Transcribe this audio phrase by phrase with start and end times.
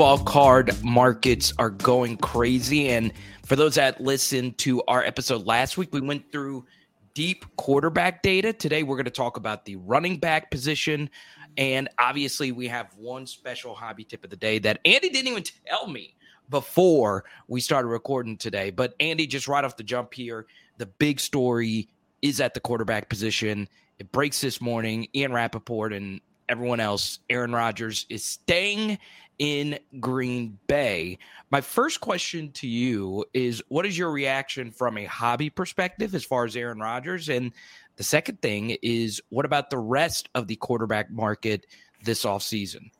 [0.00, 2.88] Football card markets are going crazy.
[2.88, 3.12] And
[3.44, 6.64] for those that listened to our episode last week, we went through
[7.12, 8.54] deep quarterback data.
[8.54, 11.10] Today, we're going to talk about the running back position.
[11.58, 15.44] And obviously, we have one special hobby tip of the day that Andy didn't even
[15.66, 16.16] tell me
[16.48, 18.70] before we started recording today.
[18.70, 20.46] But Andy, just right off the jump here,
[20.78, 21.90] the big story
[22.22, 23.68] is at the quarterback position.
[23.98, 25.08] It breaks this morning.
[25.14, 28.98] Ian Rapoport and everyone else, Aaron Rodgers is staying
[29.40, 31.18] in Green Bay.
[31.50, 36.24] My first question to you is what is your reaction from a hobby perspective as
[36.24, 37.28] far as Aaron Rodgers?
[37.30, 37.52] And
[37.96, 41.66] the second thing is what about the rest of the quarterback market
[42.04, 42.90] this offseason?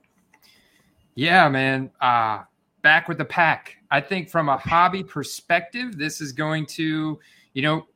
[1.14, 1.90] Yeah, man.
[2.00, 2.40] Uh,
[2.80, 3.76] back with the pack.
[3.90, 7.20] I think from a hobby perspective, this is going to,
[7.52, 7.86] you know,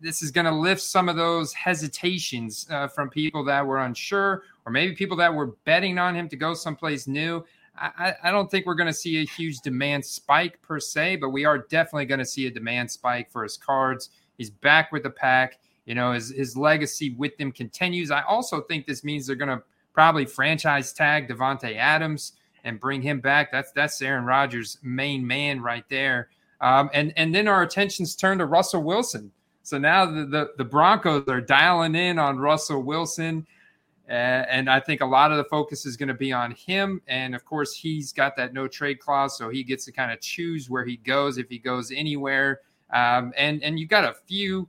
[0.00, 4.42] this is going to lift some of those hesitations uh, from people that were unsure
[4.64, 7.44] or maybe people that were betting on him to go someplace new.
[7.74, 11.30] I, I don't think we're going to see a huge demand spike per se, but
[11.30, 14.10] we are definitely going to see a demand spike for his cards.
[14.36, 15.58] He's back with the pack.
[15.86, 18.10] You know, his, his legacy with them continues.
[18.10, 22.32] I also think this means they're going to probably franchise tag Davante Adams
[22.64, 23.50] and bring him back.
[23.50, 26.28] That's that's Aaron Rodgers' main man right there.
[26.60, 29.32] Um, and and then our attentions turn to Russell Wilson.
[29.64, 33.46] So now the, the, the Broncos are dialing in on Russell Wilson.
[34.12, 37.00] Uh, and I think a lot of the focus is going to be on him.
[37.08, 40.20] And of course, he's got that no trade clause, so he gets to kind of
[40.20, 42.60] choose where he goes if he goes anywhere.
[42.92, 44.68] Um, and and you got a few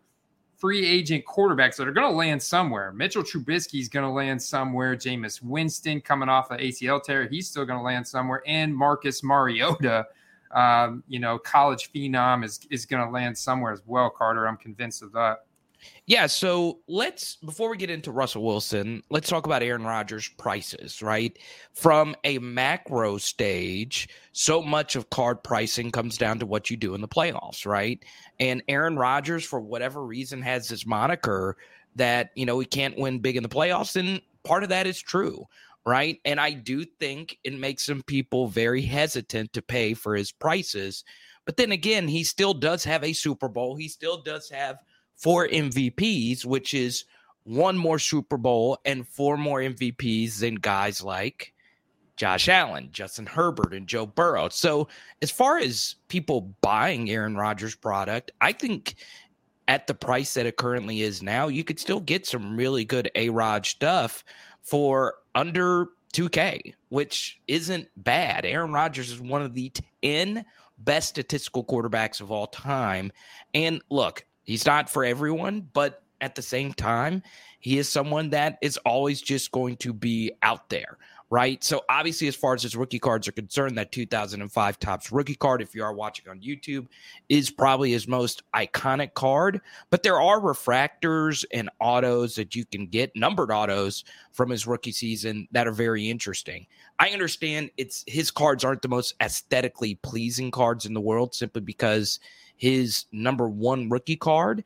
[0.55, 2.93] free agent quarterbacks that are going to land somewhere.
[2.93, 4.95] Mitchell Trubisky is going to land somewhere.
[4.95, 8.41] Jameis Winston coming off of ACL tear, he's still going to land somewhere.
[8.47, 10.07] And Marcus Mariota
[10.53, 14.09] um, you know, college phenom is is going to land somewhere as well.
[14.09, 15.45] Carter, I'm convinced of that.
[16.05, 21.01] Yeah, so let's before we get into Russell Wilson, let's talk about Aaron Rodgers' prices,
[21.01, 21.37] right?
[21.71, 26.93] From a macro stage, so much of card pricing comes down to what you do
[26.93, 28.03] in the playoffs, right?
[28.37, 31.55] And Aaron Rodgers, for whatever reason, has this moniker
[31.95, 35.01] that, you know, he can't win big in the playoffs, and part of that is
[35.01, 35.47] true
[35.85, 36.19] right?
[36.23, 41.03] And I do think it makes some people very hesitant to pay for his prices.
[41.45, 43.75] But then again, he still does have a Super Bowl.
[43.75, 44.77] He still does have
[45.23, 47.05] four MVPs, which is
[47.45, 51.53] one more Super Bowl and four more MVPs than guys like
[52.17, 54.49] Josh Allen, Justin Herbert, and Joe Burrow.
[54.49, 54.89] So,
[55.21, 58.95] as far as people buying Aaron Rodgers' product, I think
[59.69, 63.09] at the price that it currently is now, you could still get some really good
[63.15, 64.25] A Rod stuff
[64.61, 68.45] for under 2K, which isn't bad.
[68.45, 69.71] Aaron Rodgers is one of the
[70.03, 70.43] 10
[70.79, 73.11] best statistical quarterbacks of all time.
[73.53, 77.23] And look, he's not for everyone, but at the same time,
[77.59, 80.97] he is someone that is always just going to be out there
[81.33, 81.63] right?
[81.63, 85.63] So obviously, as far as his rookie cards are concerned, that 2005 Topps rookie card,
[85.63, 86.85] if you are watching on YouTube,
[87.27, 89.59] is probably his most iconic card.
[89.89, 94.91] But there are refractors and autos that you can get, numbered autos from his rookie
[94.91, 96.67] season that are very interesting.
[96.99, 101.61] I understand it's his cards aren't the most aesthetically pleasing cards in the world, simply
[101.61, 102.19] because
[102.55, 104.63] his number one rookie card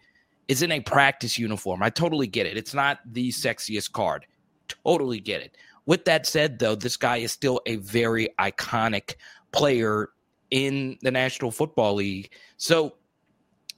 [0.48, 1.84] is in a practice uniform.
[1.84, 2.58] I totally get it.
[2.58, 4.26] It's not the sexiest card.
[4.68, 5.58] Totally get it.
[5.86, 9.16] With that said, though, this guy is still a very iconic
[9.52, 10.10] player
[10.52, 12.32] in the National Football League.
[12.58, 12.96] So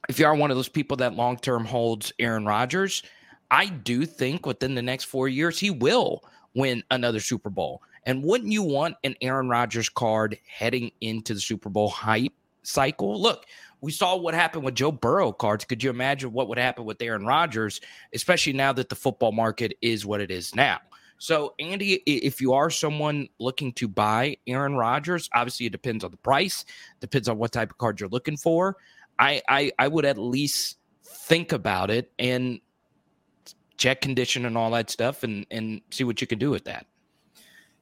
[0.08, 3.02] if you are one of those people that long term holds Aaron Rodgers,
[3.50, 7.82] I do think within the next four years he will win another Super Bowl.
[8.04, 12.32] And wouldn't you want an Aaron Rodgers card heading into the Super Bowl hype
[12.62, 13.20] cycle?
[13.20, 13.46] Look,
[13.80, 15.64] we saw what happened with Joe Burrow cards.
[15.64, 17.80] Could you imagine what would happen with Aaron Rodgers,
[18.12, 20.78] especially now that the football market is what it is now?
[21.18, 26.10] So, Andy, if you are someone looking to buy Aaron Rodgers, obviously it depends on
[26.10, 26.64] the price,
[27.00, 28.76] depends on what type of card you're looking for.
[29.18, 32.60] I, I, I would at least think about it and
[33.76, 36.86] check condition and all that stuff and, and see what you can do with that.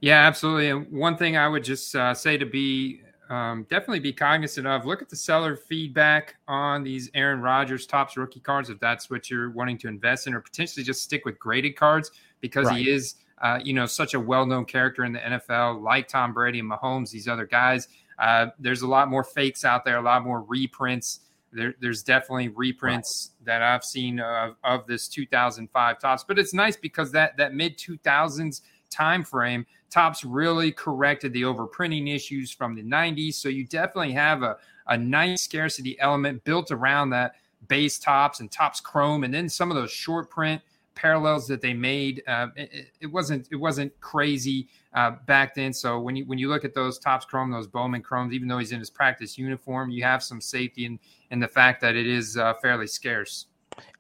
[0.00, 0.70] Yeah, absolutely.
[0.70, 4.86] And one thing I would just uh, say to be um, definitely be cognizant of
[4.86, 9.30] look at the seller feedback on these Aaron Rodgers Topps rookie cards if that's what
[9.30, 12.10] you're wanting to invest in, or potentially just stick with graded cards
[12.40, 12.78] because right.
[12.78, 16.58] he is uh, you know, such a well-known character in the NFL, like Tom Brady
[16.58, 17.88] and Mahomes, these other guys.
[18.19, 21.20] Uh, there's a lot more fakes out there, a lot more reprints.
[21.52, 23.44] There, there's definitely reprints wow.
[23.46, 27.78] that I've seen of, of this 2005 Topps, but it's nice because that that mid
[27.78, 28.60] 2000s
[28.90, 33.35] time frame, Topps really corrected the overprinting issues from the 90s.
[33.35, 34.56] So you definitely have a,
[34.87, 37.35] a nice scarcity element built around that
[37.67, 40.62] base Topps and Topps Chrome, and then some of those short print
[40.94, 45.73] parallels that they made, uh, it, it, wasn't it wasn't crazy uh, back then.
[45.73, 48.58] So when you when you look at those Topps Chrome, those Bowman Chromes, even though
[48.58, 50.99] he's in his practice uniform, you have some safety in
[51.31, 53.46] in the fact that it is uh, fairly scarce.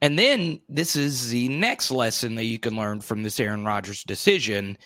[0.02, 4.02] And then this is the next lesson that you can learn from this Aaron Rodgers
[4.02, 4.76] decision: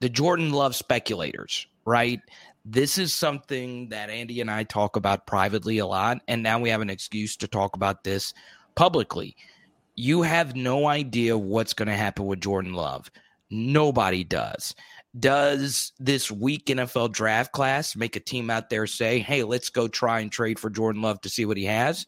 [0.00, 2.20] the Jordan Love speculators, right?
[2.64, 6.70] This is something that Andy and I talk about privately a lot, and now we
[6.70, 8.34] have an excuse to talk about this
[8.74, 9.36] publicly
[9.96, 13.10] you have no idea what's going to happen with Jordan Love.
[13.50, 14.74] Nobody does.
[15.18, 19.88] Does this weak NFL draft class make a team out there say, hey, let's go
[19.88, 22.06] try and trade for Jordan Love to see what he has?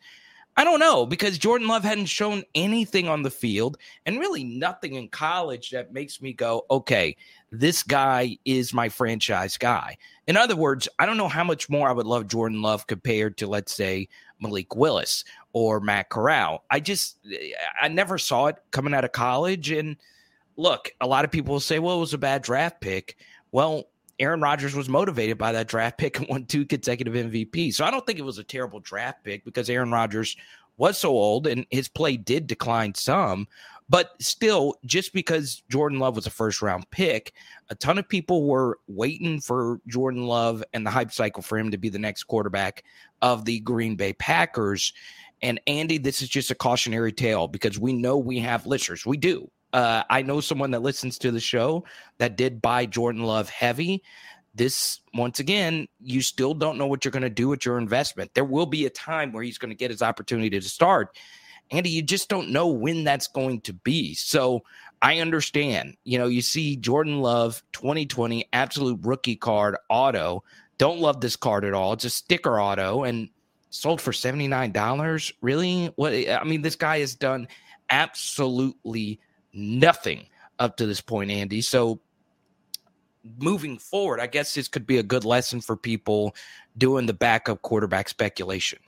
[0.58, 4.94] I don't know because Jordan Love hadn't shown anything on the field and really nothing
[4.94, 7.16] in college that makes me go, okay,
[7.52, 9.96] this guy is my franchise guy.
[10.26, 13.38] In other words, I don't know how much more I would love Jordan Love compared
[13.38, 14.08] to, let's say,
[14.40, 15.22] Malik Willis
[15.52, 16.64] or Matt Corral.
[16.72, 17.18] I just,
[17.80, 19.70] I never saw it coming out of college.
[19.70, 19.96] And
[20.56, 23.16] look, a lot of people will say, well, it was a bad draft pick.
[23.52, 23.84] Well,
[24.18, 27.72] Aaron Rodgers was motivated by that draft pick and won two consecutive MVP.
[27.72, 30.36] So I don't think it was a terrible draft pick because Aaron Rodgers
[30.76, 33.46] was so old and his play did decline some.
[33.90, 37.32] But still, just because Jordan Love was a first round pick,
[37.70, 41.70] a ton of people were waiting for Jordan Love and the hype cycle for him
[41.70, 42.84] to be the next quarterback
[43.22, 44.92] of the Green Bay Packers.
[45.40, 49.06] And Andy, this is just a cautionary tale because we know we have listeners.
[49.06, 49.50] We do.
[49.72, 51.84] Uh, I know someone that listens to the show
[52.18, 54.02] that did buy Jordan Love heavy.
[54.54, 58.32] This, once again, you still don't know what you're going to do with your investment.
[58.34, 61.16] There will be a time where he's going to get his opportunity to start.
[61.70, 64.14] Andy, you just don't know when that's going to be.
[64.14, 64.62] So
[65.02, 65.96] I understand.
[66.04, 70.42] You know, you see Jordan Love 2020 absolute rookie card auto.
[70.78, 71.92] Don't love this card at all.
[71.92, 73.28] It's a sticker auto and
[73.70, 75.32] sold for $79.
[75.40, 75.86] Really?
[75.96, 77.48] What I mean, this guy has done
[77.90, 79.20] absolutely
[79.58, 80.26] nothing
[80.58, 81.60] up to this point, Andy.
[81.60, 82.00] So
[83.38, 86.34] moving forward, I guess this could be a good lesson for people
[86.76, 88.78] doing the backup quarterback speculation.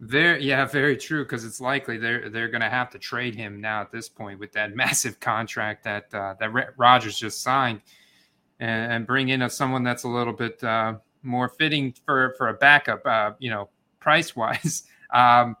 [0.00, 1.24] Very, yeah, very true.
[1.24, 4.38] Because it's likely they're they're going to have to trade him now at this point
[4.38, 7.82] with that massive contract that uh, that Rodgers just signed,
[8.58, 12.48] and, and, bring in a, someone that's a little bit uh, more fitting for for
[12.48, 13.04] a backup.
[13.04, 13.68] Uh, you know,
[14.00, 14.84] price wise.
[15.12, 15.56] Um,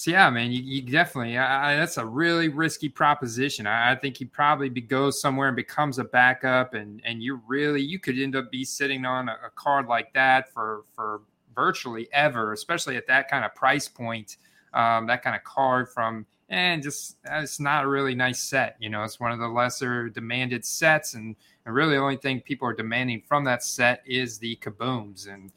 [0.00, 3.66] so yeah, man, you, you definitely I, that's a really risky proposition.
[3.66, 7.42] I, I think he probably be, goes somewhere and becomes a backup, and and you
[7.46, 11.20] really you could end up be sitting on a, a card like that for for
[11.54, 14.38] virtually ever, especially at that kind of price point.
[14.72, 18.76] Um, that kind of card from and just it's not a really nice set.
[18.80, 21.36] You know, it's one of the lesser demanded sets, and,
[21.66, 25.52] and really the only thing people are demanding from that set is the kabooms and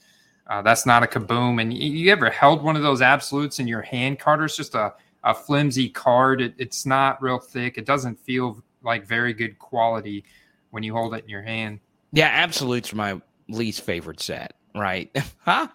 [0.48, 1.62] uh, that's not a kaboom.
[1.62, 4.46] And you, you, ever held one of those absolutes in your hand, Carter?
[4.46, 4.94] It's just a,
[5.24, 6.42] a flimsy card.
[6.42, 7.78] It, it's not real thick.
[7.78, 10.26] It doesn't feel like very good quality
[10.72, 11.80] when you hold it in your hand.
[12.12, 15.16] Yeah, absolutes are my least favorite set, right?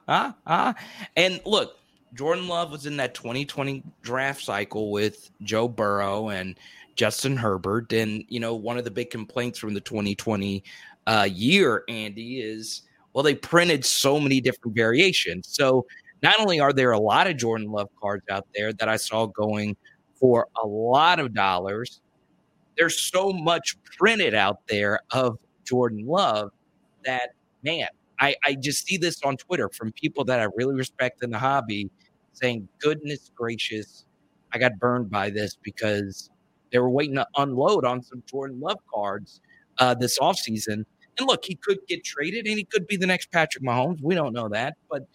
[1.17, 1.79] And look,
[2.15, 6.59] Jordan Love was in that 2020 draft cycle with Joe Burrow and
[6.94, 7.93] Justin Herbert.
[7.93, 10.62] And, you know, one of the big complaints from the 2020
[11.06, 15.48] uh, year, Andy, is well, they printed so many different variations.
[15.48, 15.86] So
[16.22, 19.27] not only are there a lot of Jordan Love cards out there that I saw
[19.27, 19.77] going
[20.15, 22.00] for a lot of dollars,
[22.77, 26.50] there's so much printed out there of Jordan Love
[27.05, 27.31] that,
[27.62, 27.88] man,
[28.20, 31.38] I, I just see this on Twitter from people that I really respect in the
[31.38, 31.91] hobby
[32.32, 34.05] saying, goodness gracious,
[34.53, 36.31] I got burned by this because
[36.72, 39.41] they were waiting to unload on some Jordan Love cards
[39.79, 40.84] uh, this offseason
[41.19, 44.01] and look, he could get traded and he could be the next Patrick Mahomes.
[44.01, 44.77] We don't know that.
[44.91, 45.06] But,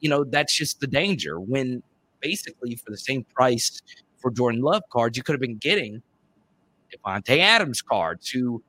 [0.00, 1.82] you know, that's just the danger when
[2.20, 3.82] basically for the same price
[4.18, 6.02] for Jordan Love cards, you could have been getting
[6.92, 8.62] Davante Adams cards, who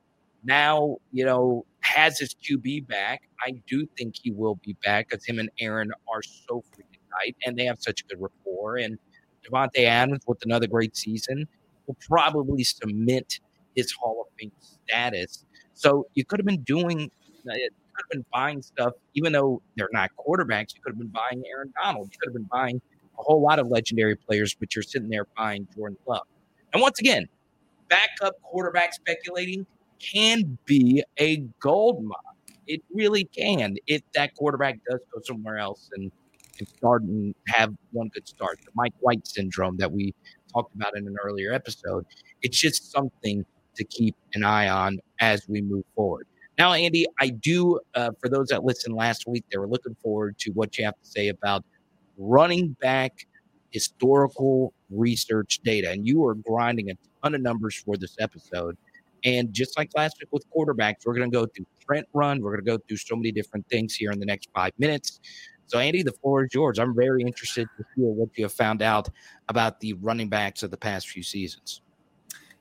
[0.44, 3.22] now, you know, has his QB back.
[3.44, 7.36] I do think he will be back because him and Aaron are so freaking tight
[7.46, 8.76] and they have such a good rapport.
[8.76, 8.98] And
[9.46, 11.46] Davante Adams with another great season
[11.86, 13.40] will probably cement
[13.74, 17.10] his Hall of Fame status so you could have been doing,
[17.48, 17.52] uh,
[17.94, 20.74] could have been buying stuff, even though they're not quarterbacks.
[20.74, 22.08] You could have been buying Aaron Donald.
[22.12, 22.80] You could have been buying
[23.18, 26.26] a whole lot of legendary players, but you're sitting there buying Jordan Love.
[26.72, 27.28] And once again,
[27.88, 29.66] backup quarterback speculating
[30.00, 32.16] can be a gold mine.
[32.66, 36.10] It really can if that quarterback does go somewhere else and,
[36.58, 38.58] and start and have one good start.
[38.64, 40.14] The Mike White syndrome that we
[40.52, 42.06] talked about in an earlier episode.
[42.42, 43.44] It's just something
[43.76, 46.26] to keep an eye on as we move forward.
[46.58, 50.38] Now, Andy, I do, uh, for those that listened last week, they were looking forward
[50.38, 51.64] to what you have to say about
[52.16, 53.26] running back
[53.70, 55.90] historical research data.
[55.90, 58.76] And you are grinding a ton of numbers for this episode.
[59.24, 62.40] And just like last week with quarterbacks, we're going to go through Trent run.
[62.40, 65.20] We're going to go through so many different things here in the next five minutes.
[65.66, 66.78] So, Andy, the floor is yours.
[66.78, 69.08] I'm very interested to hear what you have found out
[69.48, 71.80] about the running backs of the past few seasons.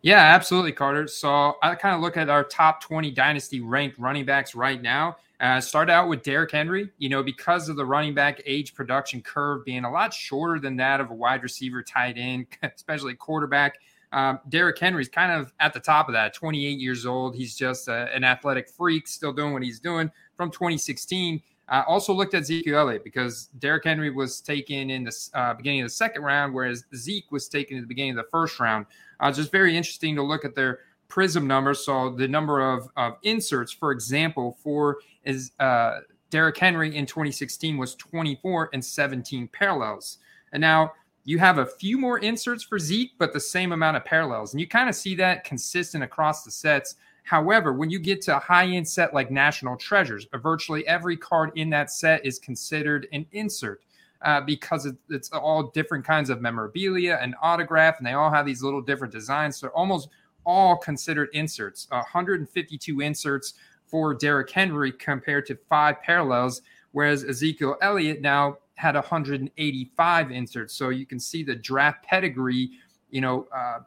[0.03, 1.07] Yeah, absolutely, Carter.
[1.07, 5.15] So I kind of look at our top 20 dynasty ranked running backs right now.
[5.39, 9.21] Uh, start out with Derrick Henry, you know, because of the running back age production
[9.21, 13.79] curve being a lot shorter than that of a wide receiver, tight end, especially quarterback.
[14.11, 17.33] Um, Derrick Henry's kind of at the top of that, 28 years old.
[17.33, 21.41] He's just a, an athletic freak, still doing what he's doing from 2016.
[21.69, 25.81] I also looked at Zeke Elliott because Derrick Henry was taken in the uh, beginning
[25.81, 28.85] of the second round, whereas Zeke was taken in the beginning of the first round.
[29.19, 31.85] Uh, just very interesting to look at their prism numbers.
[31.85, 37.77] So the number of, of inserts, for example, for is uh, Derrick Henry in 2016
[37.77, 40.17] was 24 and 17 parallels.
[40.51, 40.93] And now
[41.25, 44.53] you have a few more inserts for Zeke, but the same amount of parallels.
[44.53, 46.95] And you kind of see that consistent across the sets.
[47.23, 51.51] However, when you get to a high end set like National Treasures, virtually every card
[51.55, 53.83] in that set is considered an insert.
[54.21, 58.45] Uh, because it, it's all different kinds of memorabilia and autograph, and they all have
[58.45, 59.57] these little different designs.
[59.57, 60.07] So almost
[60.45, 61.87] all considered inserts.
[61.89, 66.61] 152 inserts for Derrick Henry compared to five parallels,
[66.93, 70.73] whereas Ezekiel Elliott now had 185 inserts.
[70.73, 72.71] So you can see the draft pedigree,
[73.09, 73.79] you know, uh,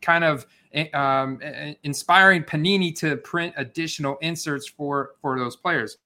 [0.00, 0.46] kind of
[0.92, 1.40] um,
[1.82, 5.98] inspiring Panini to print additional inserts for for those players.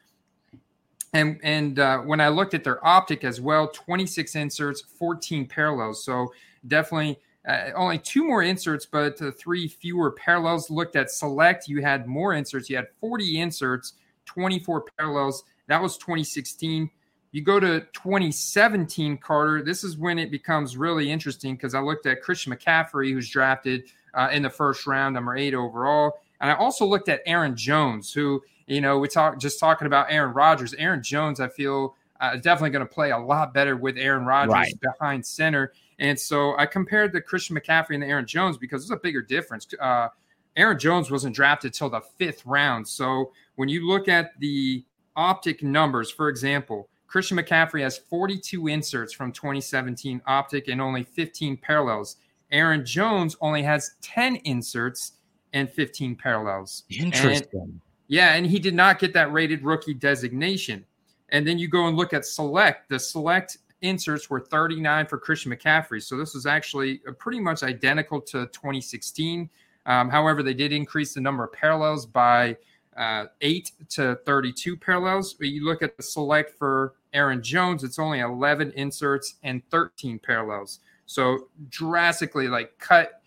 [1.12, 6.04] And and uh, when I looked at their optic as well, 26 inserts, 14 parallels.
[6.04, 6.32] So
[6.66, 10.70] definitely uh, only two more inserts, but uh, three fewer parallels.
[10.70, 12.68] Looked at select, you had more inserts.
[12.68, 13.94] You had 40 inserts,
[14.26, 15.44] 24 parallels.
[15.66, 16.90] That was 2016.
[17.32, 19.62] You go to 2017, Carter.
[19.62, 23.84] This is when it becomes really interesting because I looked at Christian McCaffrey, who's drafted
[24.14, 26.20] uh, in the first round, number eight overall.
[26.40, 30.06] And I also looked at Aaron Jones, who, you know, we talk just talking about
[30.10, 30.74] Aaron Rodgers.
[30.74, 34.52] Aaron Jones, I feel, uh, definitely going to play a lot better with Aaron Rodgers
[34.52, 34.80] right.
[34.80, 35.72] behind center.
[35.98, 39.22] And so I compared the Christian McCaffrey and the Aaron Jones because there's a bigger
[39.22, 39.66] difference.
[39.78, 40.08] Uh,
[40.56, 42.86] Aaron Jones wasn't drafted till the fifth round.
[42.86, 44.84] So when you look at the
[45.16, 51.56] optic numbers, for example, Christian McCaffrey has 42 inserts from 2017 optic and only 15
[51.56, 52.16] parallels.
[52.52, 55.12] Aaron Jones only has 10 inserts
[55.52, 56.84] and 15 parallels.
[56.90, 57.60] Interesting.
[57.60, 60.84] And, yeah, and he did not get that rated rookie designation.
[61.30, 62.88] And then you go and look at select.
[62.88, 66.02] The select inserts were 39 for Christian McCaffrey.
[66.02, 69.48] So this was actually pretty much identical to 2016.
[69.86, 72.56] Um, however, they did increase the number of parallels by
[72.96, 75.34] uh, 8 to 32 parallels.
[75.34, 80.18] But you look at the select for Aaron Jones, it's only 11 inserts and 13
[80.18, 80.80] parallels.
[81.10, 83.20] So drastically, like cut,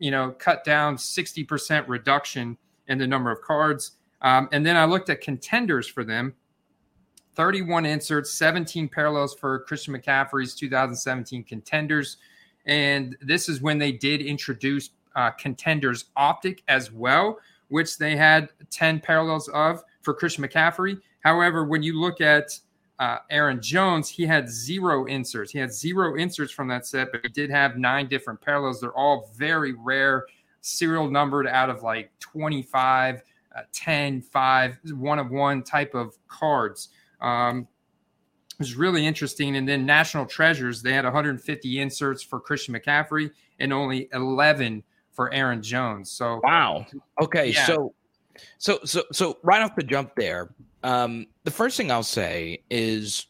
[0.00, 3.92] you know, cut down 60% reduction in the number of cards.
[4.22, 6.34] Um, and then I looked at contenders for them
[7.36, 12.16] 31 inserts, 17 parallels for Christian McCaffrey's 2017 contenders.
[12.66, 18.48] And this is when they did introduce uh, contenders optic as well, which they had
[18.70, 21.00] 10 parallels of for Christian McCaffrey.
[21.20, 22.58] However, when you look at
[22.98, 25.52] uh, Aaron Jones, he had zero inserts.
[25.52, 28.80] He had zero inserts from that set, but he did have nine different parallels.
[28.80, 30.26] They're all very rare,
[30.62, 33.22] serial numbered out of like 25,
[33.54, 36.88] uh, 10, 5, one of one type of cards.
[37.20, 37.68] Um,
[38.52, 39.56] it was really interesting.
[39.56, 45.32] And then National Treasures, they had 150 inserts for Christian McCaffrey and only 11 for
[45.32, 46.10] Aaron Jones.
[46.10, 46.84] So wow.
[47.20, 47.64] Okay, yeah.
[47.66, 47.94] so
[48.58, 50.50] so so so right off the jump there,
[50.82, 53.26] um, the first thing I'll say is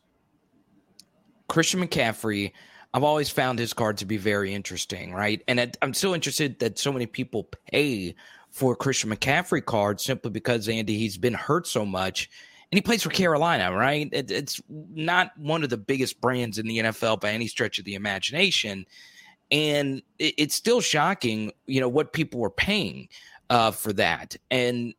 [1.48, 2.52] Christian McCaffrey.
[2.94, 5.42] I've always found his card to be very interesting, right?
[5.48, 8.14] And I'm still interested that so many people pay
[8.50, 12.30] for Christian McCaffrey cards simply because Andy he's been hurt so much,
[12.70, 14.08] and he plays for Carolina, right?
[14.12, 17.84] It, it's not one of the biggest brands in the NFL by any stretch of
[17.84, 18.86] the imagination,
[19.50, 23.08] and it, it's still shocking, you know, what people were paying
[23.50, 24.36] uh, for that.
[24.50, 24.94] And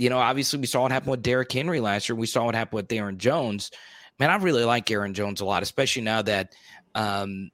[0.00, 2.16] you know, obviously we saw what happened with Derrick Henry last year.
[2.16, 3.70] We saw what happened with Aaron Jones.
[4.18, 6.54] Man, I really like Aaron Jones a lot, especially now that
[6.94, 7.50] um,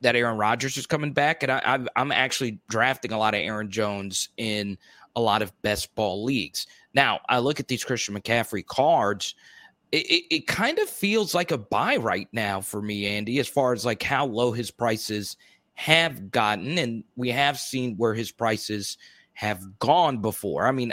[0.00, 3.72] that Aaron Rodgers is coming back, and I, I'm actually drafting a lot of Aaron
[3.72, 4.78] Jones in
[5.16, 6.68] a lot of best ball leagues.
[6.94, 9.34] Now, I look at these Christian McCaffrey cards.
[9.90, 13.48] It, it, it, kind of feels like a buy right now for me, Andy, as
[13.48, 15.36] far as like how low his prices
[15.74, 16.78] have gotten.
[16.78, 18.96] And we have seen where his prices
[19.32, 20.66] have gone before.
[20.66, 20.92] I mean,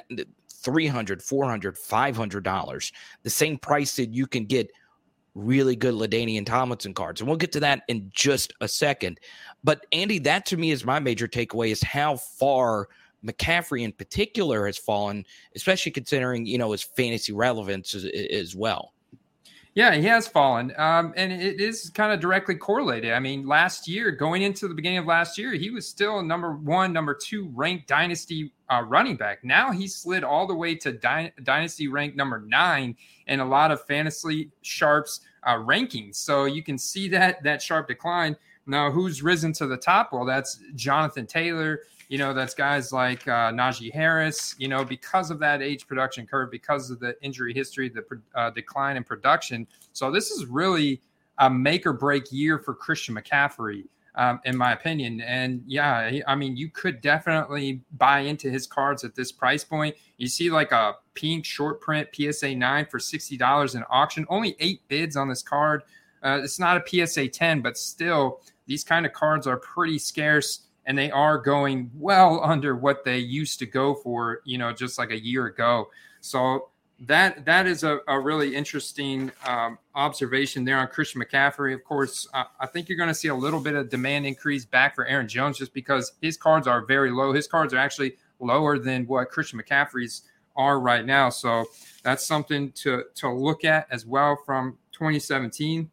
[0.68, 2.92] 300 400 500 dollars
[3.24, 4.70] the same price that you can get
[5.34, 7.22] really good LaDainian Tomlinson cards.
[7.22, 9.20] And we'll get to that in just a second.
[9.64, 12.90] But Andy, that to me is my major takeaway is how far
[13.26, 18.94] McCaffrey in particular has fallen, especially considering, you know, his fantasy relevance as, as well.
[19.78, 20.74] Yeah, he has fallen.
[20.80, 23.14] Um, and it is kind of directly correlated.
[23.14, 26.54] I mean, last year, going into the beginning of last year, he was still number
[26.54, 29.44] one, number two ranked dynasty uh, running back.
[29.44, 32.96] Now he slid all the way to dy- dynasty rank number nine
[33.28, 36.16] in a lot of fantasy sharps uh, rankings.
[36.16, 38.36] So you can see that that sharp decline.
[38.66, 40.12] Now, who's risen to the top?
[40.12, 45.30] Well, that's Jonathan Taylor, you know, that's guys like uh, Najee Harris, you know, because
[45.30, 48.04] of that age production curve, because of the injury history, the
[48.36, 49.68] uh, decline in production.
[49.92, 51.02] So this is really
[51.40, 53.84] a make or break year for Christian McCaffrey,
[54.16, 55.20] um, in my opinion.
[55.22, 59.96] And yeah, I mean, you could definitely buy into his cards at this price point.
[60.18, 64.82] You see like a pink short print PSA 9 for $60 in auction, only eight
[64.88, 65.84] bids on this card.
[66.24, 70.67] Uh, it's not a PSA 10, but still, these kind of cards are pretty scarce
[70.88, 74.98] and they are going well under what they used to go for, you know, just
[74.98, 75.90] like a year ago.
[76.22, 76.70] So
[77.02, 81.74] that that is a, a really interesting um, observation there on Christian McCaffrey.
[81.74, 84.66] Of course, uh, I think you're going to see a little bit of demand increase
[84.66, 87.34] back for Aaron Jones just because his cards are very low.
[87.34, 90.24] His cards are actually lower than what Christian McCaffrey's
[90.56, 91.30] are right now.
[91.30, 91.66] So
[92.02, 95.92] that's something to to look at as well from 2017.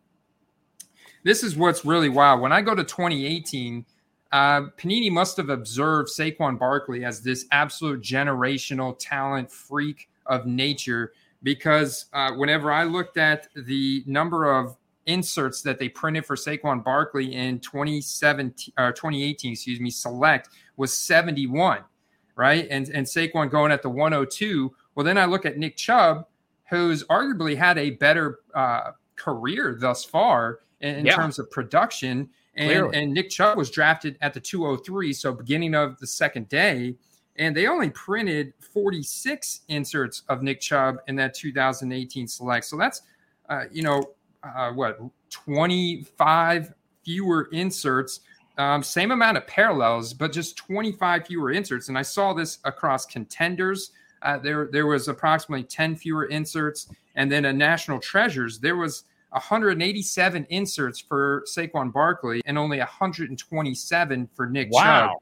[1.25, 2.41] This is what's really wild.
[2.41, 3.85] When I go to 2018
[4.33, 11.13] uh, Panini must have observed Saquon Barkley as this absolute generational talent freak of nature
[11.43, 14.77] because uh, whenever I looked at the number of
[15.07, 20.97] inserts that they printed for Saquon Barkley in 2017 or 2018, excuse me, select was
[20.97, 21.81] 71,
[22.35, 22.67] right?
[22.71, 24.75] And and Saquon going at the 102.
[24.95, 26.27] Well, then I look at Nick Chubb,
[26.71, 31.15] who's arguably had a better uh, career thus far in, in yeah.
[31.15, 35.99] terms of production and, and Nick Chubb was drafted at the 203, so beginning of
[35.99, 36.97] the second day.
[37.37, 42.65] And they only printed 46 inserts of Nick Chubb in that 2018 select.
[42.65, 43.03] So that's,
[43.49, 44.05] uh, you know,
[44.45, 46.73] uh, what, 25
[47.05, 48.21] fewer inserts,
[48.57, 51.89] um, same amount of parallels, but just 25 fewer inserts.
[51.89, 53.91] And I saw this across contenders.
[54.23, 56.89] Uh, there, there was approximately 10 fewer inserts.
[57.17, 64.29] And then a national treasures, there was 187 inserts for Saquon Barkley and only 127
[64.33, 65.09] for Nick wow.
[65.09, 65.13] Chubb.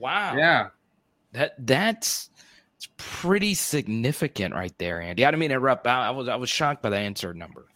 [0.00, 0.36] Wow.
[0.36, 0.68] Yeah.
[1.32, 2.30] That that's
[2.76, 5.24] it's pretty significant right there, Andy.
[5.24, 5.86] I didn't mean to interrupt.
[5.86, 7.66] I, I was I was shocked by the answer number.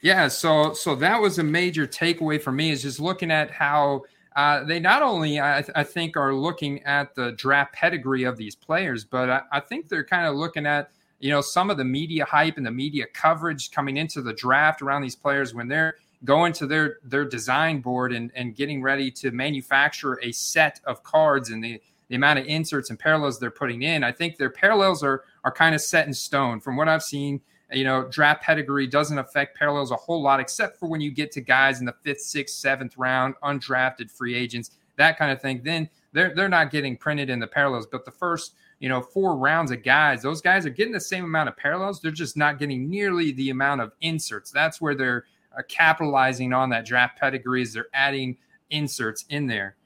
[0.00, 4.04] Yeah, so so that was a major takeaway for me is just looking at how
[4.34, 8.36] uh, they not only I, th- I, think are looking at the draft pedigree of
[8.36, 11.76] these players, but I, I think they're kind of looking at you know, some of
[11.76, 15.68] the media hype and the media coverage coming into the draft around these players when
[15.68, 20.80] they're going to their their design board and, and getting ready to manufacture a set
[20.84, 24.36] of cards and the, the amount of inserts and parallels they're putting in, I think
[24.36, 26.60] their parallels are are kind of set in stone.
[26.60, 27.40] From what I've seen,
[27.72, 31.30] you know, draft pedigree doesn't affect parallels a whole lot, except for when you get
[31.32, 35.60] to guys in the fifth, sixth, seventh round, undrafted free agents, that kind of thing.
[35.62, 37.86] Then they're they're not getting printed in the parallels.
[37.86, 41.24] But the first you know, four rounds of guys, those guys are getting the same
[41.24, 42.00] amount of parallels.
[42.00, 44.50] They're just not getting nearly the amount of inserts.
[44.50, 47.74] That's where they're uh, capitalizing on that draft pedigrees.
[47.74, 48.38] They're adding
[48.70, 49.76] inserts in there.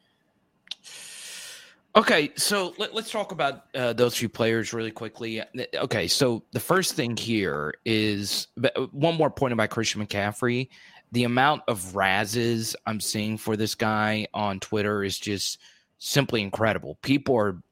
[1.97, 5.43] Okay, so let, us talk about uh, those few players really quickly.
[5.77, 8.49] Okay, so the first thing here is
[8.91, 10.69] one more point about Christian McCaffrey.
[11.13, 15.61] The amount of razzes I'm seeing for this guy on Twitter is just
[15.99, 16.99] simply incredible.
[17.03, 17.63] People are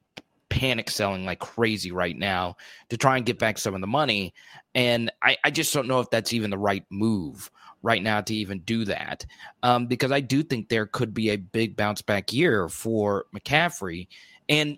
[0.53, 2.55] panic selling like crazy right now
[2.89, 4.31] to try and get back some of the money.
[4.75, 7.49] And I, I just don't know if that's even the right move
[7.81, 9.25] right now to even do that.
[9.63, 14.07] Um, because I do think there could be a big bounce back year for McCaffrey.
[14.47, 14.77] And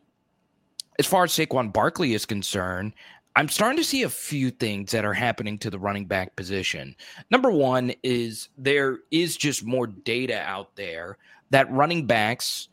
[0.98, 2.94] as far as Saquon Barkley is concerned,
[3.36, 6.96] I'm starting to see a few things that are happening to the running back position.
[7.30, 11.18] Number one is there is just more data out there
[11.50, 12.70] that running backs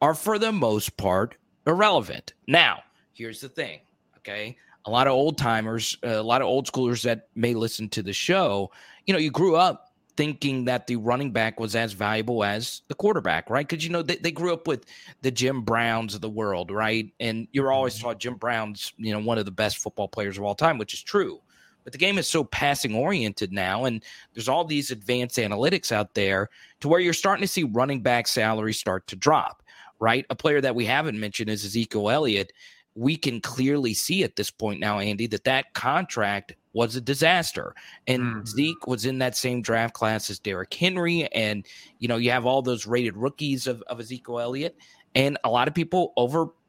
[0.00, 2.34] are, for the most part, irrelevant.
[2.46, 3.80] Now, here's the thing,
[4.18, 4.56] okay?
[4.86, 8.12] A lot of old timers, a lot of old schoolers that may listen to the
[8.12, 8.70] show,
[9.06, 12.94] you know, you grew up thinking that the running back was as valuable as the
[12.94, 13.66] quarterback, right?
[13.66, 14.84] Because, you know, they, they grew up with
[15.22, 17.10] the Jim Browns of the world, right?
[17.20, 18.08] And you're always mm-hmm.
[18.08, 20.94] taught Jim Brown's, you know, one of the best football players of all time, which
[20.94, 21.40] is true.
[21.84, 24.02] But the game is so passing oriented now, and
[24.34, 28.28] there's all these advanced analytics out there to where you're starting to see running back
[28.28, 29.62] salaries start to drop
[30.00, 30.26] right?
[30.30, 32.52] A player that we haven't mentioned is Ezekiel Elliott.
[32.96, 37.74] We can clearly see at this point now, Andy, that that contract was a disaster.
[38.06, 38.46] And Mhm.
[38.48, 41.26] Zeke was in that same draft class as Derrick Henry.
[41.32, 41.66] And,
[41.98, 44.76] you know, you have all those rated rookies of, of Ezekiel Elliott.
[45.14, 46.12] And a lot of people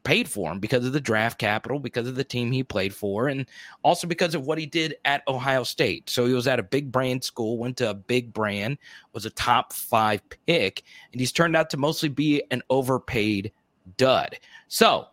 [0.04, 3.28] overpaid for him because of the draft capital, because of the team he played for,
[3.28, 3.46] and
[3.82, 6.10] also because of what he did at Ohio State.
[6.10, 8.78] So he was at a big brand school, went to a big brand,
[9.12, 13.52] was a top five pick, and he's turned out to mostly be an overpaid
[13.96, 14.38] dud.
[14.68, 15.06] So,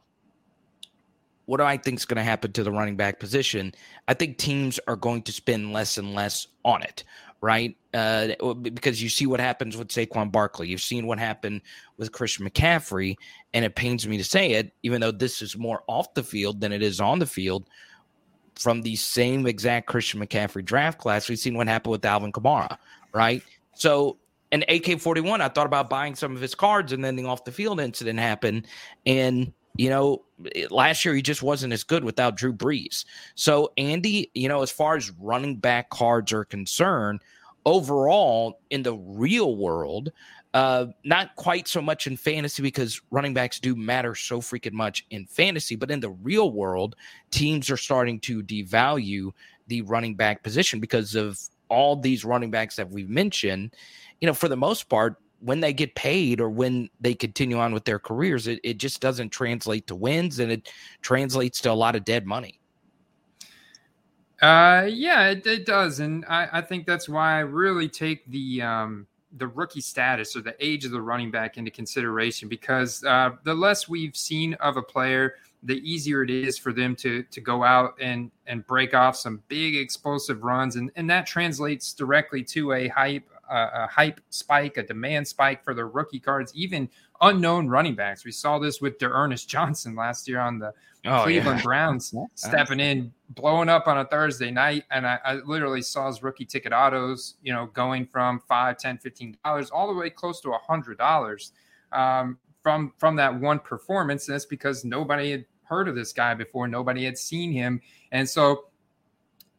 [1.46, 3.74] what do I think is going to happen to the running back position?
[4.08, 7.04] I think teams are going to spend less and less on it,
[7.42, 7.76] right?
[7.94, 8.30] Uh,
[8.62, 10.68] because you see what happens with Saquon Barkley.
[10.68, 11.62] You've seen what happened
[11.98, 13.16] with Christian McCaffrey,
[13.54, 16.62] and it pains me to say it, even though this is more off the field
[16.62, 17.70] than it is on the field.
[18.56, 22.78] From the same exact Christian McCaffrey draft class, we've seen what happened with Alvin Kamara,
[23.14, 23.42] right?
[23.74, 24.18] So,
[24.52, 27.46] an AK 41, I thought about buying some of his cards, and then the off
[27.46, 28.68] the field incident happened.
[29.06, 30.26] And you know,
[30.70, 33.06] last year he just wasn't as good without Drew Brees.
[33.36, 37.22] So, Andy, you know, as far as running back cards are concerned,
[37.66, 40.12] overall in the real world,
[40.54, 45.06] uh, not quite so much in fantasy because running backs do matter so freaking much
[45.12, 46.98] in fantasy, but in the real world,
[47.32, 49.32] teams are starting to devalue
[49.68, 51.40] the running back position because of
[51.70, 53.74] all these running backs that we've mentioned.
[54.20, 57.74] You know, for the most part, when they get paid or when they continue on
[57.74, 60.72] with their careers, it, it just doesn't translate to wins and it
[61.02, 62.60] translates to a lot of dead money.
[64.42, 68.62] Uh, yeah, it, it does, and I, I think that's why I really take the
[68.62, 73.32] um, the rookie status or the age of the running back into consideration because uh,
[73.44, 77.42] the less we've seen of a player, the easier it is for them to to
[77.42, 82.42] go out and and break off some big explosive runs, and and that translates directly
[82.42, 86.90] to a hype uh, a hype spike, a demand spike for the rookie cards, even
[87.22, 88.26] unknown running backs.
[88.26, 90.74] We saw this with D'Ernest Johnson last year on the
[91.06, 91.64] Oh, Cleveland yeah.
[91.64, 94.84] Browns stepping in, blowing up on a Thursday night.
[94.92, 98.98] And I, I literally saw his rookie ticket autos, you know, going from five, ten,
[98.98, 101.54] fifteen dollars all the way close to a hundred dollars
[101.92, 104.28] um, from from that one performance.
[104.28, 107.80] And that's because nobody had heard of this guy before, nobody had seen him.
[108.12, 108.66] And so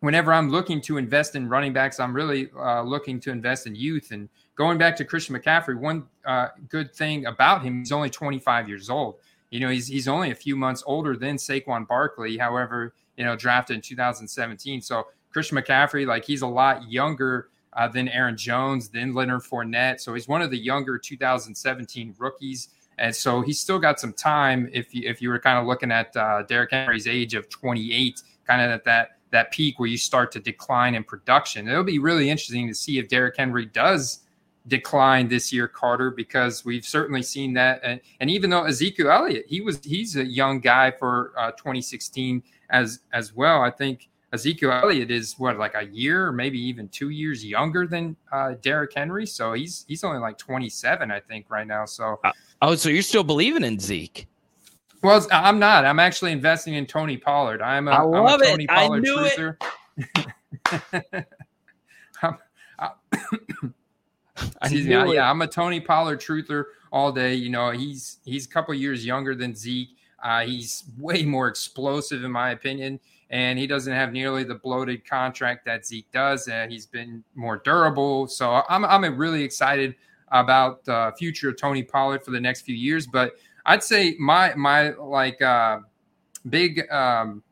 [0.00, 3.74] whenever I'm looking to invest in running backs, I'm really uh, looking to invest in
[3.74, 4.10] youth.
[4.10, 8.68] And going back to Christian McCaffrey, one uh, good thing about him, he's only 25
[8.68, 9.16] years old.
[9.50, 12.38] You know, he's he's only a few months older than Saquon Barkley.
[12.38, 14.80] However, you know, drafted in 2017.
[14.80, 20.00] So Christian McCaffrey, like he's a lot younger uh, than Aaron Jones, than Leonard Fournette.
[20.00, 22.68] So he's one of the younger 2017 rookies.
[22.98, 25.90] And so he's still got some time if you, if you were kind of looking
[25.90, 29.98] at uh, Derrick Henry's age of 28, kind of at that that peak where you
[29.98, 31.68] start to decline in production.
[31.68, 34.20] It'll be really interesting to see if Derrick Henry does
[34.66, 37.80] decline this year, Carter, because we've certainly seen that.
[37.82, 42.42] And, and even though Ezekiel Elliott, he was he's a young guy for uh, 2016
[42.70, 43.62] as as well.
[43.62, 47.86] I think Ezekiel Elliott is what like a year or maybe even two years younger
[47.86, 49.26] than uh, Derrick Henry.
[49.26, 51.84] So he's he's only like 27, I think, right now.
[51.84, 52.20] So
[52.62, 54.26] Oh, so you're still believing in Zeke?
[55.02, 55.84] Well, I'm not.
[55.84, 57.62] I'm actually investing in Tony Pollard.
[57.62, 58.48] I'm a, I I'm a love it.
[58.50, 59.36] Tony I Pollard knew it.
[59.36, 59.56] truther.
[62.22, 62.38] I'm-
[62.78, 62.90] I-
[64.36, 64.90] I Excuse me.
[64.90, 65.14] knew I- it.
[65.14, 67.34] Yeah, I'm a Tony Pollard truther all day.
[67.34, 69.96] You know, he's he's a couple years younger than Zeke.
[70.22, 75.08] Uh, he's way more explosive, in my opinion, and he doesn't have nearly the bloated
[75.08, 76.46] contract that Zeke does.
[76.48, 79.94] Uh, he's been more durable, so I'm I'm really excited
[80.32, 83.06] about the future of Tony Pollard for the next few years.
[83.06, 83.32] But
[83.66, 85.80] I'd say my my like uh,
[86.48, 87.42] big um,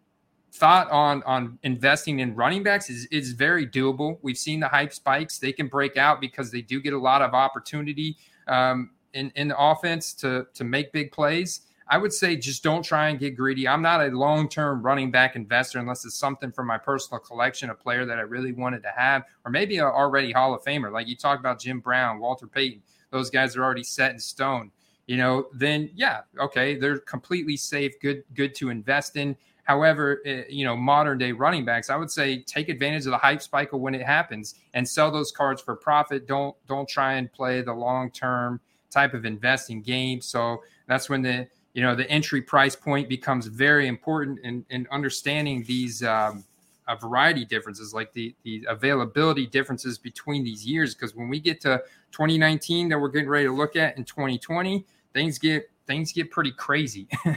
[0.53, 4.19] thought on on investing in running backs is is very doable.
[4.23, 7.23] We've seen the hype spikes; they can break out because they do get a lot
[7.23, 8.17] of opportunity
[8.47, 11.63] um, in in the offense to to make big plays.
[11.91, 13.67] I would say just don't try and get greedy.
[13.67, 17.71] I'm not a long term running back investor unless it's something from my personal collection,
[17.71, 20.93] a player that I really wanted to have, or maybe already Hall of Famer.
[20.93, 24.71] Like you talked about Jim Brown, Walter Payton, those guys are already set in stone.
[25.09, 29.35] You know, then yeah, okay, they're completely safe, good, good to invest in.
[29.65, 33.19] However, eh, you know, modern day running backs, I would say take advantage of the
[33.19, 36.27] hype spike when it happens and sell those cards for profit.
[36.27, 40.21] Don't don't try and play the long term type of investing game.
[40.21, 44.87] So that's when the you know the entry price point becomes very important in, in
[44.91, 46.45] understanding these um,
[46.87, 51.61] a variety differences like the the availability differences between these years because when we get
[51.63, 54.85] to 2019 that we're getting ready to look at in 2020
[55.19, 57.09] things get things get pretty crazy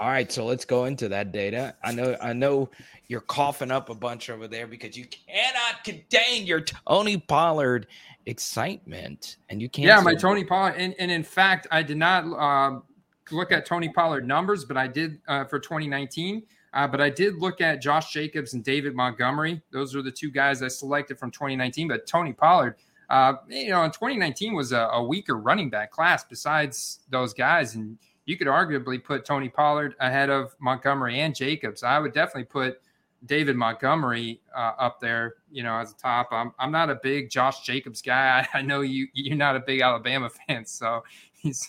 [0.00, 1.74] All right, so let's go into that data.
[1.84, 2.70] I know, I know,
[3.08, 7.86] you're coughing up a bunch over there because you cannot contain your Tony Pollard
[8.24, 9.86] excitement, and you can't.
[9.86, 12.82] yeah my tony pollard and, and in fact i did not um,
[13.30, 17.34] look at tony pollard numbers but i did uh, for 2019 Uh, but I did
[17.40, 19.60] look at Josh Jacobs and David Montgomery.
[19.72, 21.88] Those are the two guys I selected from 2019.
[21.88, 22.76] But Tony Pollard,
[23.10, 27.74] uh, you know, in 2019 was a, a, weaker running back class besides those guys.
[27.74, 31.82] And you could arguably put Tony Pollard ahead of Montgomery and Jacobs.
[31.82, 32.80] I would definitely put
[33.26, 36.28] David Montgomery uh, up there, you know, as a top.
[36.30, 38.46] I'm, I'm not a big Josh Jacobs guy.
[38.54, 41.68] I, I know you you're not a big Alabama fan, so he's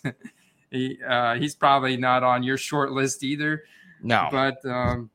[0.69, 3.63] he, uh, he's probably not on your short list either.
[4.03, 5.09] No, but um,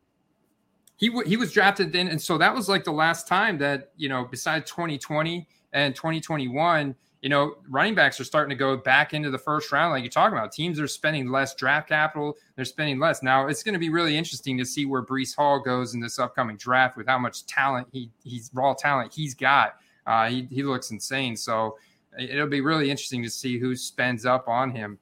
[0.96, 3.92] he w- he was drafted then, and so that was like the last time that
[3.96, 9.14] you know, besides 2020 and 2021, you know, running backs are starting to go back
[9.14, 10.52] into the first round, like you're talking about.
[10.52, 13.22] Teams are spending less draft capital; they're spending less.
[13.22, 16.18] Now, it's going to be really interesting to see where Breece Hall goes in this
[16.18, 19.76] upcoming draft with how much talent he he's raw talent he's got.
[20.06, 21.36] Uh, he he looks insane.
[21.36, 21.78] So
[22.18, 24.98] it'll be really interesting to see who spends up on him.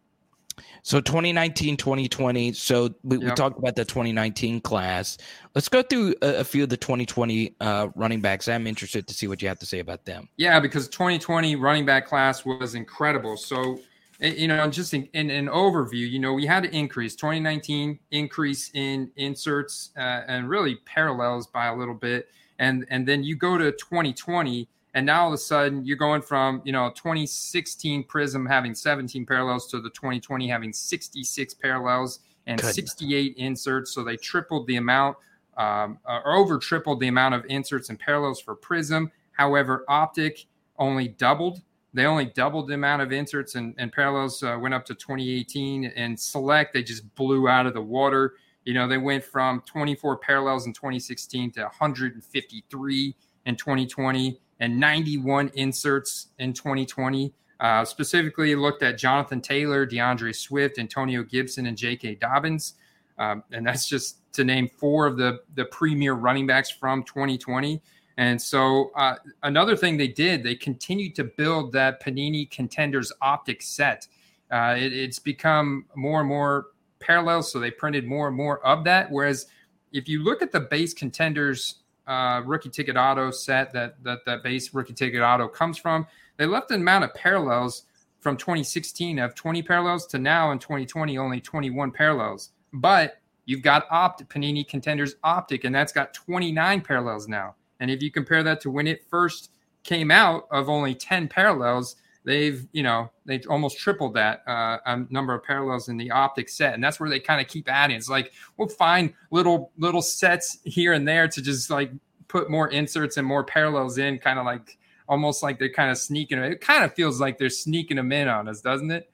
[0.83, 2.53] So 2019, 2020.
[2.53, 3.25] So we, yep.
[3.25, 5.19] we, talked about the 2019 class.
[5.55, 8.49] Let's go through a, a few of the 2020 uh, running backs.
[8.49, 10.29] I'm interested to see what you have to say about them.
[10.37, 13.37] Yeah, because 2020 running back class was incredible.
[13.37, 13.81] So,
[14.21, 18.71] you know, just in, in an overview, you know, we had an increase 2019 increase
[18.75, 22.29] in inserts uh, and really parallels by a little bit.
[22.59, 26.23] And, and then you go to 2020 and now all of a sudden, you're going
[26.23, 32.61] from you know 2016 Prism having 17 parallels to the 2020 having 66 parallels and
[32.61, 33.93] 68 inserts.
[33.93, 35.17] So they tripled the amount,
[35.57, 39.11] um, or over tripled the amount of inserts and parallels for Prism.
[39.33, 40.47] However, Optic
[40.79, 41.63] only doubled.
[41.93, 44.43] They only doubled the amount of inserts and, and parallels.
[44.43, 46.73] Uh, went up to 2018 and Select.
[46.73, 48.35] They just blew out of the water.
[48.65, 55.51] You know, they went from 24 parallels in 2016 to 153 in 2020 and 91
[55.55, 57.33] inserts in 2020.
[57.61, 62.17] Uh, specifically looked at Jonathan Taylor, DeAndre Swift, Antonio Gibson, and J.K.
[62.17, 62.75] Dobbins.
[63.17, 67.81] Um, and that's just to name four of the, the premier running backs from 2020.
[68.17, 73.63] And so uh, another thing they did, they continued to build that Panini Contenders optic
[73.63, 74.07] set.
[74.51, 76.67] Uh, it, it's become more and more
[77.01, 79.11] parallel, so they printed more and more of that.
[79.11, 79.47] Whereas
[79.93, 84.43] if you look at the base Contenders uh, rookie ticket auto set that, that that
[84.43, 86.07] base rookie ticket auto comes from.
[86.37, 87.85] They left an amount of parallels
[88.21, 92.51] from 2016 of 20 parallels to now in 2020 only 21 parallels.
[92.73, 97.55] But you've got Opt Panini Contenders Optic, and that's got 29 parallels now.
[97.81, 99.51] And if you compare that to when it first
[99.83, 105.07] came out of only 10 parallels, they've you know they've almost tripled that uh, um,
[105.11, 107.97] number of parallels in the optic set and that's where they kind of keep adding.
[107.97, 111.93] It's like we'll find little little sets here and there to just like
[112.29, 115.99] put more inserts and more parallels in kind of like almost like they're kind of
[115.99, 119.11] sneaking it kind of feels like they're sneaking them in on us doesn't it?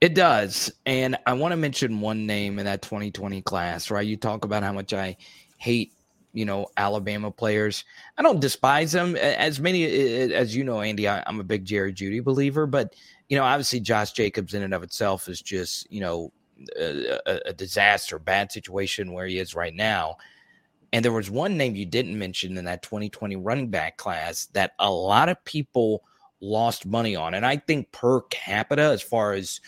[0.00, 4.06] It does and i want to mention one name in that 2020 class right?
[4.06, 5.16] You talk about how much i
[5.58, 5.92] hate
[6.38, 7.84] you know Alabama players.
[8.16, 9.84] I don't despise them as many
[10.32, 11.08] as you know, Andy.
[11.08, 12.94] I, am a big Jerry Jeudy believer, but
[13.28, 16.32] you know, obviously Josh Jacobs in and of itself is just you know
[16.78, 20.16] a, a disaster, bad situation where he is right now.
[20.92, 24.72] And there was one name you didn't mention in that 2020 running back class that
[24.78, 26.04] a lot of people
[26.40, 29.60] lost money on, and I think per capita, as far as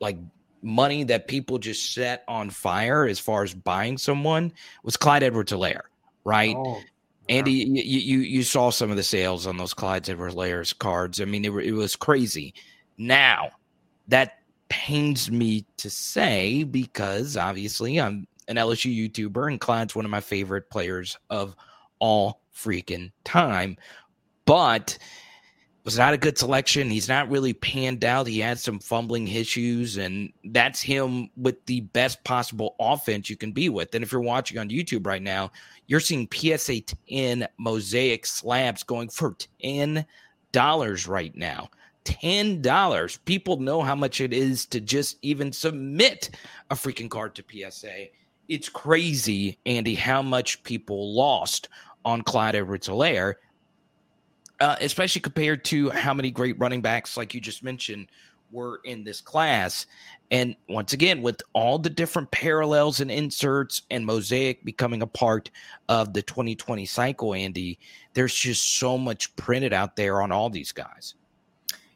[0.00, 0.16] like
[0.62, 4.50] money that people just set on fire as far as buying someone
[4.82, 5.82] was Clyde Edwards-Helaire
[6.24, 6.56] right?
[6.56, 6.80] Oh,
[7.28, 11.20] Andy, you, you, you saw some of the sales on those Clyde Edwards-Helaire's cards.
[11.20, 12.52] I mean, it, it was crazy.
[12.98, 13.50] Now,
[14.08, 20.10] that pains me to say because obviously I'm an LSU YouTuber and Clyde's one of
[20.10, 21.56] my favorite players of
[21.98, 23.76] all freaking time.
[24.44, 24.98] But
[25.84, 26.88] was not a good selection.
[26.88, 28.26] He's not really panned out.
[28.26, 33.52] He had some fumbling issues, and that's him with the best possible offense you can
[33.52, 33.94] be with.
[33.94, 35.52] And if you're watching on YouTube right now,
[35.86, 40.06] you're seeing PSA 10 mosaic slabs going for $10
[41.08, 41.68] right now.
[42.06, 43.18] $10.
[43.26, 46.30] People know how much it is to just even submit
[46.70, 48.06] a freaking card to PSA.
[48.48, 51.68] It's crazy, Andy, how much people lost
[52.04, 53.34] on Clyde Edwards-Helaire
[54.60, 58.08] uh, especially compared to how many great running backs, like you just mentioned,
[58.50, 59.86] were in this class.
[60.30, 65.50] And once again, with all the different parallels and inserts and mosaic becoming a part
[65.88, 67.78] of the 2020 cycle, Andy,
[68.14, 71.14] there's just so much printed out there on all these guys.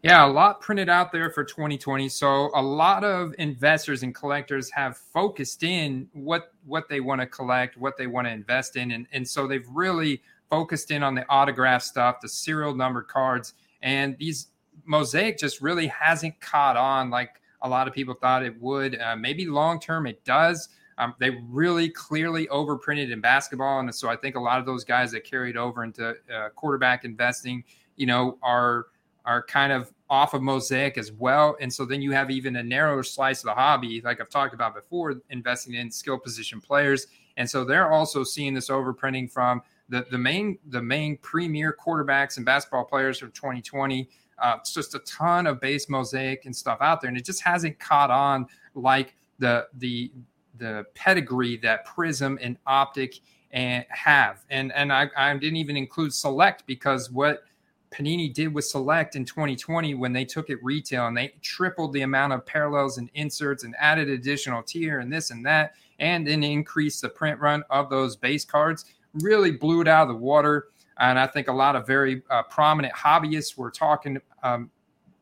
[0.02, 2.08] Yeah, a lot printed out there for 2020.
[2.08, 7.26] So a lot of investors and collectors have focused in what what they want to
[7.26, 11.14] collect, what they want to invest in, and and so they've really focused in on
[11.14, 14.48] the autograph stuff, the serial numbered cards, and these
[14.84, 19.00] mosaic just really hasn't caught on like a lot of people thought it would.
[19.00, 24.08] Uh, maybe long term it does, Um, they really clearly overprinted in basketball, and so
[24.08, 27.64] I think a lot of those guys that carried over into uh, quarterback investing,
[27.96, 28.86] you know, are
[29.24, 31.54] are kind of off of mosaic as well.
[31.60, 34.54] And so then you have even a narrower slice of the hobby, like I've talked
[34.54, 37.08] about before, investing in skill position players.
[37.36, 42.36] And so they're also seeing this overprinting from the, the main the main premier quarterbacks
[42.36, 44.08] and basketball players from 2020.
[44.40, 47.42] Uh, it's just a ton of base mosaic and stuff out there, and it just
[47.42, 50.12] hasn't caught on like the the
[50.58, 53.20] the pedigree that Prizm and Optic
[53.50, 54.44] and have.
[54.50, 57.44] And and I, I didn't even include Select because what
[57.90, 62.02] Panini did with Select in 2020 when they took it retail and they tripled the
[62.02, 66.42] amount of parallels and inserts and added additional tier and this and that, and then
[66.42, 68.84] increased the print run of those base cards,
[69.22, 70.68] really blew it out of the water.
[70.98, 74.70] And I think a lot of very uh, prominent hobbyists were talking um,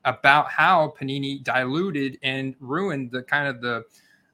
[0.05, 3.85] about how Panini diluted and ruined the kind of the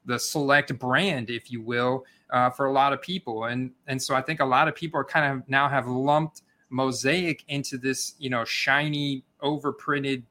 [0.05, 3.45] the select brand, if you will, uh, for a lot of people.
[3.45, 6.43] And and so I think a lot of people are kind of now have lumped
[6.73, 10.23] mosaic into this you know shiny overprinted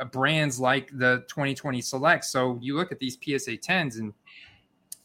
[0.00, 4.12] uh, brands like the 2020 select so you look at these psa 10s and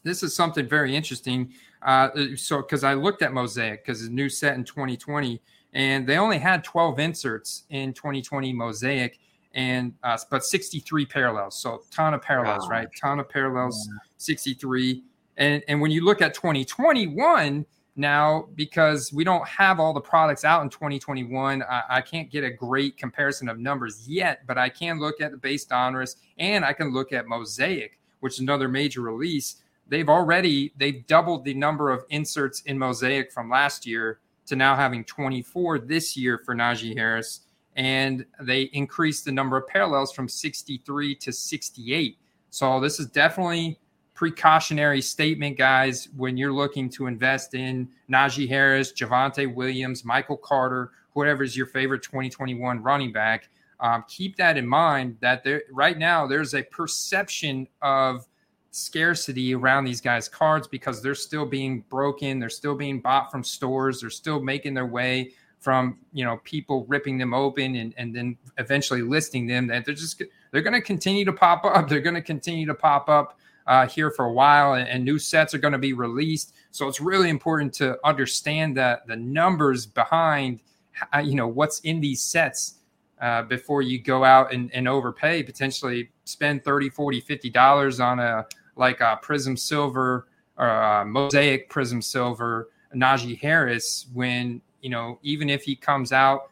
[0.04, 4.12] this is something very interesting uh, so because i looked at mosaic because it's a
[4.12, 5.40] new set in 2020
[5.72, 9.18] and they only had 12 inserts in 2020 mosaic
[9.54, 12.76] and uh, but 63 parallels so ton of parallels wow.
[12.76, 13.98] right ton of parallels yeah.
[14.18, 15.02] 63
[15.36, 17.66] and and when you look at 2021
[17.96, 22.44] now because we don't have all the products out in 2021 I, I, can't get
[22.44, 26.64] a great comparison of numbers yet but i can look at the base donruss and
[26.64, 29.56] i can look at mosaic which is another major release
[29.90, 34.74] they've already they've doubled the number of inserts in mosaic from last year to now
[34.74, 37.40] having 24 this year for najee harris
[37.76, 42.16] and they increased the number of parallels from 63 to 68
[42.50, 43.78] so this is definitely
[44.20, 50.90] precautionary statement, guys, when you're looking to invest in Najee Harris, Javonte Williams, Michael Carter,
[51.14, 53.48] whatever is your favorite 2021 running back.
[53.80, 58.26] Um, keep that in mind that there right now there's a perception of
[58.70, 63.42] scarcity around these guys' cards because they're still being broken, they're still being bought from
[63.42, 68.16] stores, they're still making their way from you know people ripping them open and, and
[68.16, 72.00] then eventually listing them that they're just they're going to continue to pop up they're
[72.00, 73.38] going to continue to pop up
[73.70, 76.54] uh, here for a while, and, and new sets are going to be released.
[76.72, 80.60] So it's really important to understand that the numbers behind,
[81.14, 82.78] uh, you know, what's in these sets
[83.20, 88.18] uh, before you go out and, and overpay, potentially spend 30, 40, 50 dollars on
[88.18, 88.44] a
[88.80, 95.48] like a Prizm Silver or a Mosaic Prizm Silver Najee Harris when you know even
[95.48, 96.50] if he comes out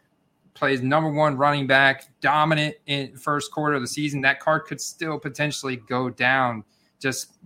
[0.54, 4.80] plays number one running back dominant in first quarter of the season that card could
[4.80, 6.64] still potentially go down
[7.00, 7.38] just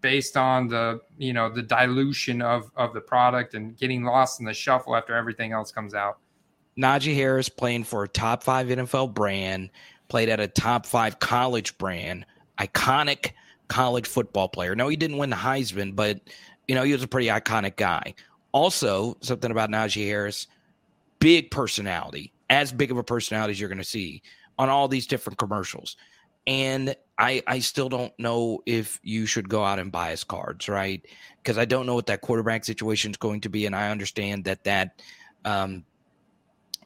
[0.00, 4.46] based on the you know the dilution of of the product and getting lost in
[4.46, 6.18] the shuffle after everything else comes out.
[6.78, 9.70] Najee Harris playing for a top five NFL brand,
[10.08, 12.26] played at a top five college brand,
[12.58, 13.32] iconic
[13.68, 14.74] college football player.
[14.74, 16.20] No, he didn't win the Heisman, but
[16.68, 18.14] you know he was a pretty iconic guy.
[18.52, 20.46] Also, something about Najee Harris,
[21.18, 24.22] big personality, as big of a personality as you're going to see
[24.58, 25.96] on all these different commercials
[26.46, 30.68] and I I still don't know if you should go out and buy his cards,
[30.68, 31.04] right?
[31.42, 34.44] Because I don't know what that quarterback situation is going to be, and I understand
[34.44, 35.02] that that
[35.44, 35.84] um,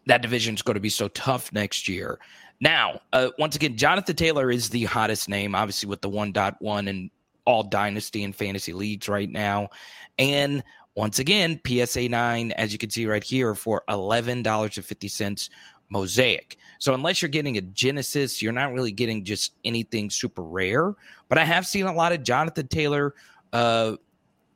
[0.06, 2.18] that division is going to be so tough next year.
[2.60, 7.10] Now, uh, once again, Jonathan Taylor is the hottest name, obviously with the 1.1 and
[7.46, 9.70] all dynasty and fantasy leagues right now,
[10.18, 10.62] and
[10.94, 15.48] once again, PSA 9, as you can see right here, for $11.50
[15.88, 16.58] Mosaic.
[16.78, 20.94] So unless you're getting a Genesis, you're not really getting just anything super rare.
[21.28, 23.14] But I have seen a lot of Jonathan Taylor
[23.52, 23.96] uh,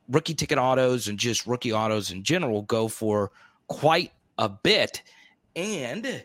[0.09, 3.31] rookie ticket autos and just rookie autos in general go for
[3.67, 5.03] quite a bit.
[5.55, 6.23] And